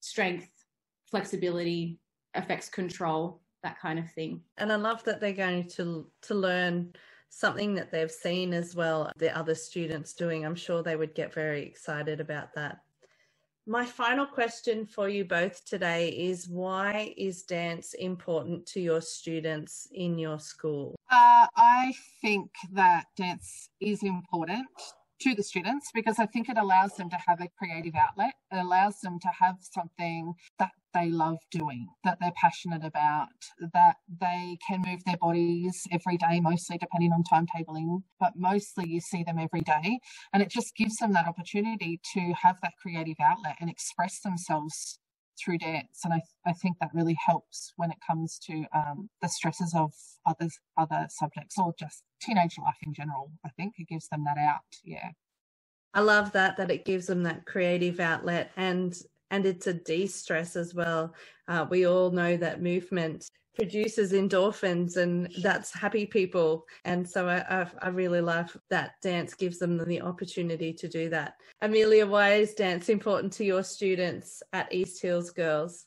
strength 0.00 0.48
flexibility 1.10 1.98
affects 2.34 2.68
control 2.68 3.40
that 3.62 3.80
kind 3.80 3.98
of 3.98 4.10
thing. 4.12 4.42
And 4.58 4.72
i 4.72 4.76
love 4.76 5.02
that 5.04 5.20
they're 5.20 5.32
going 5.32 5.68
to 5.70 6.06
to 6.22 6.34
learn 6.34 6.92
something 7.34 7.74
that 7.74 7.90
they've 7.90 8.10
seen 8.10 8.54
as 8.54 8.76
well, 8.76 9.10
the 9.16 9.36
other 9.36 9.54
students 9.54 10.12
doing. 10.12 10.44
I'm 10.44 10.54
sure 10.54 10.82
they 10.82 10.96
would 10.96 11.14
get 11.14 11.34
very 11.34 11.62
excited 11.62 12.20
about 12.20 12.54
that. 12.54 12.78
My 13.66 13.84
final 13.84 14.26
question 14.26 14.86
for 14.86 15.08
you 15.08 15.24
both 15.24 15.64
today 15.64 16.10
is 16.10 16.48
why 16.48 17.14
is 17.16 17.42
dance 17.42 17.94
important 17.94 18.66
to 18.66 18.80
your 18.80 19.00
students 19.00 19.88
in 19.92 20.18
your 20.18 20.38
school? 20.38 20.94
Uh, 21.10 21.46
I 21.56 21.94
think 22.20 22.50
that 22.72 23.06
dance 23.16 23.70
is 23.80 24.02
important 24.02 24.66
to 25.20 25.34
the 25.34 25.42
students 25.42 25.90
because 25.94 26.18
I 26.18 26.26
think 26.26 26.48
it 26.48 26.58
allows 26.58 26.94
them 26.96 27.10
to 27.10 27.18
have 27.26 27.40
a 27.40 27.48
creative 27.58 27.94
outlet. 27.94 28.34
It 28.52 28.58
allows 28.58 29.00
them 29.02 29.18
to 29.20 29.28
have 29.40 29.56
something 29.60 30.34
that 30.58 30.70
they 30.94 31.10
love 31.10 31.38
doing, 31.50 31.88
that 32.04 32.18
they're 32.20 32.32
passionate 32.40 32.84
about, 32.84 33.28
that 33.72 33.96
they 34.20 34.58
can 34.66 34.82
move 34.86 35.04
their 35.04 35.16
bodies 35.16 35.82
every 35.92 36.16
day, 36.16 36.40
mostly 36.40 36.78
depending 36.78 37.12
on 37.12 37.24
timetabling, 37.24 38.02
but 38.20 38.34
mostly 38.36 38.88
you 38.88 39.00
see 39.00 39.24
them 39.24 39.38
every 39.38 39.62
day. 39.62 39.98
And 40.32 40.42
it 40.42 40.50
just 40.50 40.76
gives 40.76 40.96
them 40.96 41.12
that 41.14 41.28
opportunity 41.28 42.00
to 42.14 42.34
have 42.42 42.56
that 42.62 42.74
creative 42.80 43.16
outlet 43.22 43.56
and 43.60 43.70
express 43.70 44.20
themselves 44.20 45.00
through 45.38 45.58
dance. 45.58 46.00
And 46.04 46.12
I, 46.12 46.22
I 46.46 46.52
think 46.52 46.76
that 46.80 46.90
really 46.94 47.16
helps 47.24 47.72
when 47.76 47.90
it 47.90 47.98
comes 48.06 48.38
to 48.46 48.64
um, 48.74 49.08
the 49.22 49.28
stresses 49.28 49.74
of 49.76 49.92
other, 50.26 50.48
other 50.76 51.06
subjects 51.10 51.56
or 51.58 51.74
just 51.78 52.02
teenage 52.20 52.56
life 52.58 52.76
in 52.82 52.94
general. 52.94 53.30
I 53.44 53.50
think 53.50 53.74
it 53.78 53.88
gives 53.88 54.08
them 54.08 54.24
that 54.24 54.38
out. 54.38 54.62
Yeah. 54.84 55.10
I 55.94 56.00
love 56.00 56.32
that 56.32 56.56
that 56.56 56.70
it 56.72 56.84
gives 56.84 57.06
them 57.06 57.22
that 57.22 57.46
creative 57.46 58.00
outlet 58.00 58.50
and 58.56 58.96
and 59.30 59.46
it's 59.46 59.66
a 59.66 59.74
de-stress 59.74 60.54
as 60.54 60.74
well. 60.74 61.14
Uh, 61.48 61.66
we 61.68 61.86
all 61.86 62.10
know 62.10 62.36
that 62.36 62.62
movement 62.62 63.28
produces 63.54 64.12
endorphins 64.12 64.96
and 64.96 65.28
that's 65.42 65.72
happy 65.72 66.06
people. 66.06 66.66
And 66.84 67.08
so 67.08 67.28
I, 67.28 67.62
I, 67.62 67.66
I, 67.82 67.88
really 67.88 68.20
love 68.20 68.56
that 68.70 68.94
dance 69.02 69.34
gives 69.34 69.58
them 69.58 69.78
the 69.78 70.00
opportunity 70.00 70.72
to 70.72 70.88
do 70.88 71.08
that. 71.10 71.34
Amelia, 71.62 72.06
why 72.06 72.34
is 72.34 72.54
dance 72.54 72.88
important 72.88 73.32
to 73.34 73.44
your 73.44 73.62
students 73.62 74.42
at 74.52 74.72
East 74.72 75.00
Hills 75.00 75.30
Girls? 75.30 75.86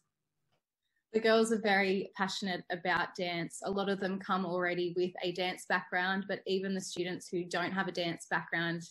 The 1.13 1.19
girls 1.19 1.51
are 1.51 1.61
very 1.61 2.11
passionate 2.15 2.63
about 2.71 3.15
dance. 3.15 3.59
A 3.63 3.71
lot 3.71 3.89
of 3.89 3.99
them 3.99 4.19
come 4.19 4.45
already 4.45 4.93
with 4.95 5.11
a 5.23 5.31
dance 5.31 5.65
background, 5.67 6.25
but 6.27 6.41
even 6.45 6.75
the 6.75 6.81
students 6.81 7.27
who 7.27 7.45
don't 7.45 7.71
have 7.71 7.87
a 7.87 7.93
dance 7.93 8.27
background 8.29 8.83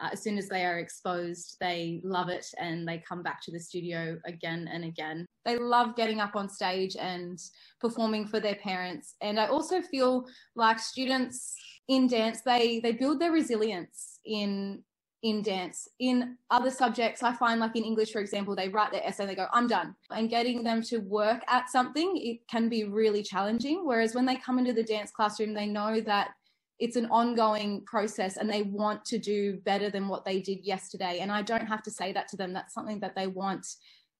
uh, 0.00 0.10
as 0.12 0.22
soon 0.22 0.38
as 0.38 0.48
they 0.48 0.64
are 0.64 0.78
exposed, 0.78 1.56
they 1.60 2.00
love 2.04 2.28
it 2.28 2.46
and 2.58 2.86
they 2.86 2.98
come 2.98 3.22
back 3.22 3.42
to 3.42 3.52
the 3.52 3.60
studio 3.60 4.18
again 4.26 4.68
and 4.72 4.84
again. 4.84 5.26
They 5.44 5.58
love 5.58 5.96
getting 5.96 6.20
up 6.20 6.36
on 6.36 6.48
stage 6.48 6.96
and 6.96 7.38
performing 7.80 8.26
for 8.26 8.40
their 8.40 8.56
parents. 8.56 9.14
And 9.20 9.40
I 9.40 9.46
also 9.46 9.80
feel 9.80 10.26
like 10.54 10.78
students 10.78 11.54
in 11.88 12.06
dance, 12.06 12.42
they, 12.42 12.80
they 12.80 12.92
build 12.92 13.20
their 13.20 13.32
resilience 13.32 14.20
in 14.24 14.82
in 15.22 15.42
dance. 15.42 15.88
In 15.98 16.36
other 16.50 16.70
subjects, 16.70 17.22
I 17.22 17.32
find 17.34 17.60
like 17.60 17.74
in 17.74 17.84
English, 17.84 18.12
for 18.12 18.20
example, 18.20 18.54
they 18.54 18.68
write 18.68 18.92
their 18.92 19.04
essay 19.04 19.24
and 19.24 19.30
they 19.30 19.34
go, 19.34 19.46
I'm 19.52 19.66
done. 19.66 19.94
And 20.10 20.30
getting 20.30 20.62
them 20.62 20.80
to 20.82 20.98
work 20.98 21.42
at 21.48 21.68
something, 21.68 22.12
it 22.16 22.46
can 22.48 22.68
be 22.68 22.84
really 22.84 23.22
challenging. 23.22 23.84
Whereas 23.84 24.14
when 24.14 24.26
they 24.26 24.36
come 24.36 24.58
into 24.58 24.72
the 24.72 24.84
dance 24.84 25.10
classroom, 25.10 25.54
they 25.54 25.66
know 25.66 26.00
that 26.02 26.30
it's 26.78 26.96
an 26.96 27.06
ongoing 27.06 27.82
process 27.84 28.36
and 28.36 28.48
they 28.48 28.62
want 28.62 29.04
to 29.04 29.18
do 29.18 29.56
better 29.64 29.90
than 29.90 30.08
what 30.08 30.24
they 30.24 30.40
did 30.40 30.64
yesterday. 30.64 31.18
And 31.20 31.32
i 31.32 31.42
don't 31.42 31.66
have 31.66 31.82
to 31.82 31.90
say 31.90 32.12
that 32.12 32.28
to 32.28 32.36
them. 32.36 32.52
That's 32.52 32.74
something 32.74 33.00
that 33.00 33.16
they 33.16 33.26
want. 33.26 33.66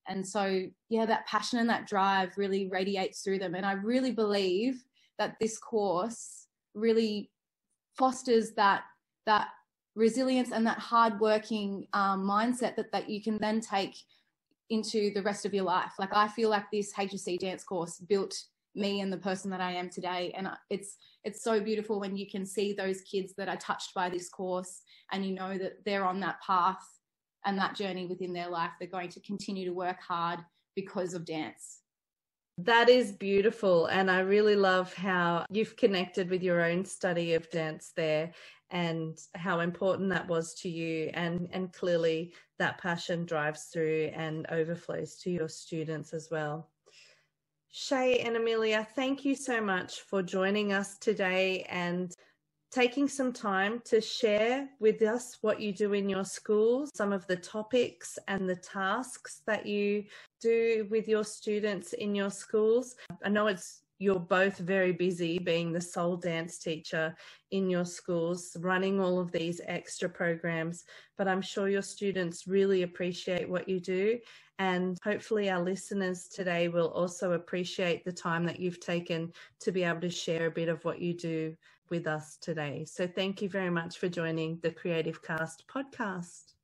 And 0.08 0.26
so 0.26 0.66
yeah 0.88 1.06
that 1.06 1.26
passion 1.26 1.58
and 1.58 1.70
that 1.70 1.86
drive 1.86 2.36
really 2.36 2.68
radiates 2.68 3.22
through 3.22 3.38
them. 3.38 3.54
And 3.54 3.64
i 3.64 3.72
really 3.72 4.12
believe 4.12 4.84
that 5.18 5.36
this 5.40 5.58
course 5.58 6.46
really 6.74 7.30
fosters 7.96 8.52
that 8.52 8.82
that 9.26 9.48
resilience 9.94 10.52
and 10.52 10.66
that 10.66 10.78
hardworking 10.78 11.86
um, 11.92 12.22
mindset 12.22 12.76
that 12.76 12.92
that 12.92 13.08
you 13.08 13.22
can 13.22 13.36
then 13.38 13.60
take 13.60 13.96
into 14.70 15.12
the 15.14 15.22
rest 15.22 15.44
of 15.46 15.54
your 15.54 15.64
life. 15.64 15.92
Like 15.98 16.14
i 16.14 16.28
feel 16.28 16.50
like 16.50 16.70
this 16.72 16.92
hsc 16.92 17.38
dance 17.38 17.62
course 17.64 17.98
built 18.00 18.34
me 18.78 19.00
and 19.00 19.12
the 19.12 19.18
person 19.18 19.50
that 19.50 19.60
I 19.60 19.72
am 19.72 19.90
today. 19.90 20.32
And 20.36 20.48
it's 20.70 20.96
it's 21.24 21.42
so 21.42 21.60
beautiful 21.60 22.00
when 22.00 22.16
you 22.16 22.30
can 22.30 22.46
see 22.46 22.72
those 22.72 23.00
kids 23.02 23.34
that 23.36 23.48
are 23.48 23.56
touched 23.56 23.92
by 23.94 24.08
this 24.08 24.28
course 24.28 24.82
and 25.12 25.24
you 25.24 25.34
know 25.34 25.58
that 25.58 25.84
they're 25.84 26.06
on 26.06 26.20
that 26.20 26.40
path 26.46 26.84
and 27.44 27.58
that 27.58 27.74
journey 27.74 28.06
within 28.06 28.32
their 28.32 28.48
life. 28.48 28.70
They're 28.78 28.88
going 28.88 29.10
to 29.10 29.20
continue 29.20 29.66
to 29.66 29.74
work 29.74 30.00
hard 30.00 30.40
because 30.74 31.14
of 31.14 31.24
dance. 31.24 31.80
That 32.58 32.88
is 32.88 33.12
beautiful. 33.12 33.86
And 33.86 34.10
I 34.10 34.20
really 34.20 34.56
love 34.56 34.92
how 34.94 35.46
you've 35.50 35.76
connected 35.76 36.28
with 36.28 36.42
your 36.42 36.60
own 36.60 36.84
study 36.84 37.34
of 37.34 37.48
dance 37.50 37.92
there 37.94 38.32
and 38.70 39.16
how 39.34 39.60
important 39.60 40.10
that 40.10 40.28
was 40.28 40.54
to 40.62 40.68
you. 40.68 41.10
And, 41.14 41.48
and 41.52 41.72
clearly 41.72 42.34
that 42.58 42.78
passion 42.78 43.24
drives 43.26 43.68
through 43.72 44.10
and 44.14 44.46
overflows 44.50 45.16
to 45.18 45.30
your 45.30 45.48
students 45.48 46.12
as 46.12 46.28
well. 46.30 46.68
Shay 47.70 48.20
and 48.20 48.36
Amelia, 48.36 48.86
thank 48.94 49.24
you 49.24 49.34
so 49.34 49.60
much 49.60 50.00
for 50.00 50.22
joining 50.22 50.72
us 50.72 50.96
today 50.98 51.66
and 51.68 52.12
taking 52.70 53.08
some 53.08 53.32
time 53.32 53.80
to 53.84 54.00
share 54.00 54.68
with 54.80 55.02
us 55.02 55.38
what 55.42 55.60
you 55.60 55.72
do 55.72 55.92
in 55.92 56.08
your 56.08 56.24
schools, 56.24 56.90
some 56.94 57.12
of 57.12 57.26
the 57.26 57.36
topics 57.36 58.18
and 58.26 58.48
the 58.48 58.56
tasks 58.56 59.42
that 59.46 59.66
you 59.66 60.04
do 60.40 60.86
with 60.90 61.08
your 61.08 61.24
students 61.24 61.92
in 61.92 62.14
your 62.14 62.30
schools. 62.30 62.96
I 63.24 63.28
know 63.28 63.46
it's 63.46 63.82
you're 63.98 64.20
both 64.20 64.58
very 64.58 64.92
busy 64.92 65.38
being 65.38 65.72
the 65.72 65.80
sole 65.80 66.16
dance 66.16 66.58
teacher 66.58 67.14
in 67.50 67.68
your 67.68 67.84
schools, 67.84 68.56
running 68.60 69.00
all 69.00 69.18
of 69.18 69.32
these 69.32 69.60
extra 69.66 70.08
programs, 70.08 70.84
but 71.16 71.26
I'm 71.26 71.42
sure 71.42 71.68
your 71.68 71.82
students 71.82 72.46
really 72.46 72.82
appreciate 72.82 73.48
what 73.48 73.68
you 73.68 73.80
do. 73.80 74.18
And 74.60 74.98
hopefully, 75.04 75.50
our 75.50 75.62
listeners 75.62 76.28
today 76.28 76.68
will 76.68 76.88
also 76.88 77.32
appreciate 77.32 78.04
the 78.04 78.12
time 78.12 78.44
that 78.46 78.58
you've 78.58 78.80
taken 78.80 79.32
to 79.60 79.70
be 79.70 79.84
able 79.84 80.00
to 80.00 80.10
share 80.10 80.46
a 80.46 80.50
bit 80.50 80.68
of 80.68 80.84
what 80.84 81.00
you 81.00 81.14
do 81.14 81.56
with 81.90 82.06
us 82.08 82.36
today. 82.40 82.84
So, 82.84 83.06
thank 83.06 83.40
you 83.40 83.48
very 83.48 83.70
much 83.70 83.98
for 83.98 84.08
joining 84.08 84.58
the 84.62 84.72
Creative 84.72 85.22
Cast 85.22 85.64
podcast. 85.72 86.54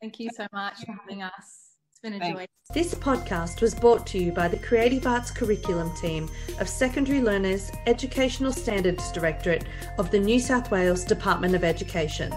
Thank 0.00 0.18
you 0.18 0.28
so 0.36 0.46
much 0.52 0.84
for 0.84 0.92
having 0.92 1.22
us 1.22 1.63
been 2.04 2.20
a 2.20 2.32
joy. 2.32 2.46
This 2.74 2.94
podcast 2.94 3.62
was 3.62 3.74
brought 3.74 4.06
to 4.08 4.18
you 4.18 4.30
by 4.30 4.46
the 4.46 4.58
Creative 4.58 5.06
Arts 5.06 5.30
Curriculum 5.30 5.90
Team 5.96 6.28
of 6.60 6.68
Secondary 6.68 7.22
Learners 7.22 7.72
Educational 7.86 8.52
Standards 8.52 9.10
Directorate 9.10 9.64
of 9.96 10.10
the 10.10 10.20
New 10.20 10.38
South 10.38 10.70
Wales 10.70 11.02
Department 11.02 11.54
of 11.54 11.64
Education. 11.64 12.30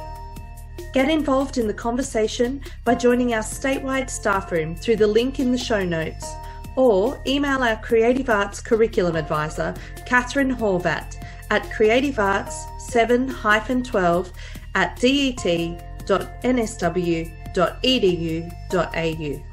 Get 0.94 1.10
involved 1.10 1.58
in 1.58 1.68
the 1.68 1.74
conversation 1.74 2.62
by 2.86 2.96
joining 2.96 3.34
our 3.34 3.42
statewide 3.42 4.10
staff 4.10 4.54
room 4.54 4.74
through 4.74 4.96
the 4.96 5.06
link 5.06 5.42
in 5.42 5.52
the 5.52 5.58
show 5.58 5.84
notes 5.84 6.34
or 6.78 7.22
email 7.28 7.62
our 7.62 7.76
Creative 7.82 8.30
Arts 8.30 8.62
Curriculum 8.62 9.18
Advisor, 9.18 9.74
Catherine 10.06 10.56
Horvat, 10.56 11.22
at 11.52 11.64
creativearts7-12 11.64 14.32
at 14.76 14.96
det.nsw.edu.au. 17.58 19.44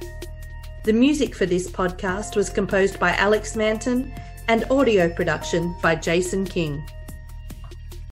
The 0.84 0.92
music 0.92 1.34
for 1.34 1.46
this 1.46 1.70
podcast 1.70 2.36
was 2.36 2.50
composed 2.50 3.00
by 3.00 3.12
Alex 3.16 3.56
Manton 3.56 4.12
and 4.48 4.64
audio 4.70 5.08
production 5.08 5.74
by 5.82 5.94
Jason 5.94 6.44
King. 6.44 6.84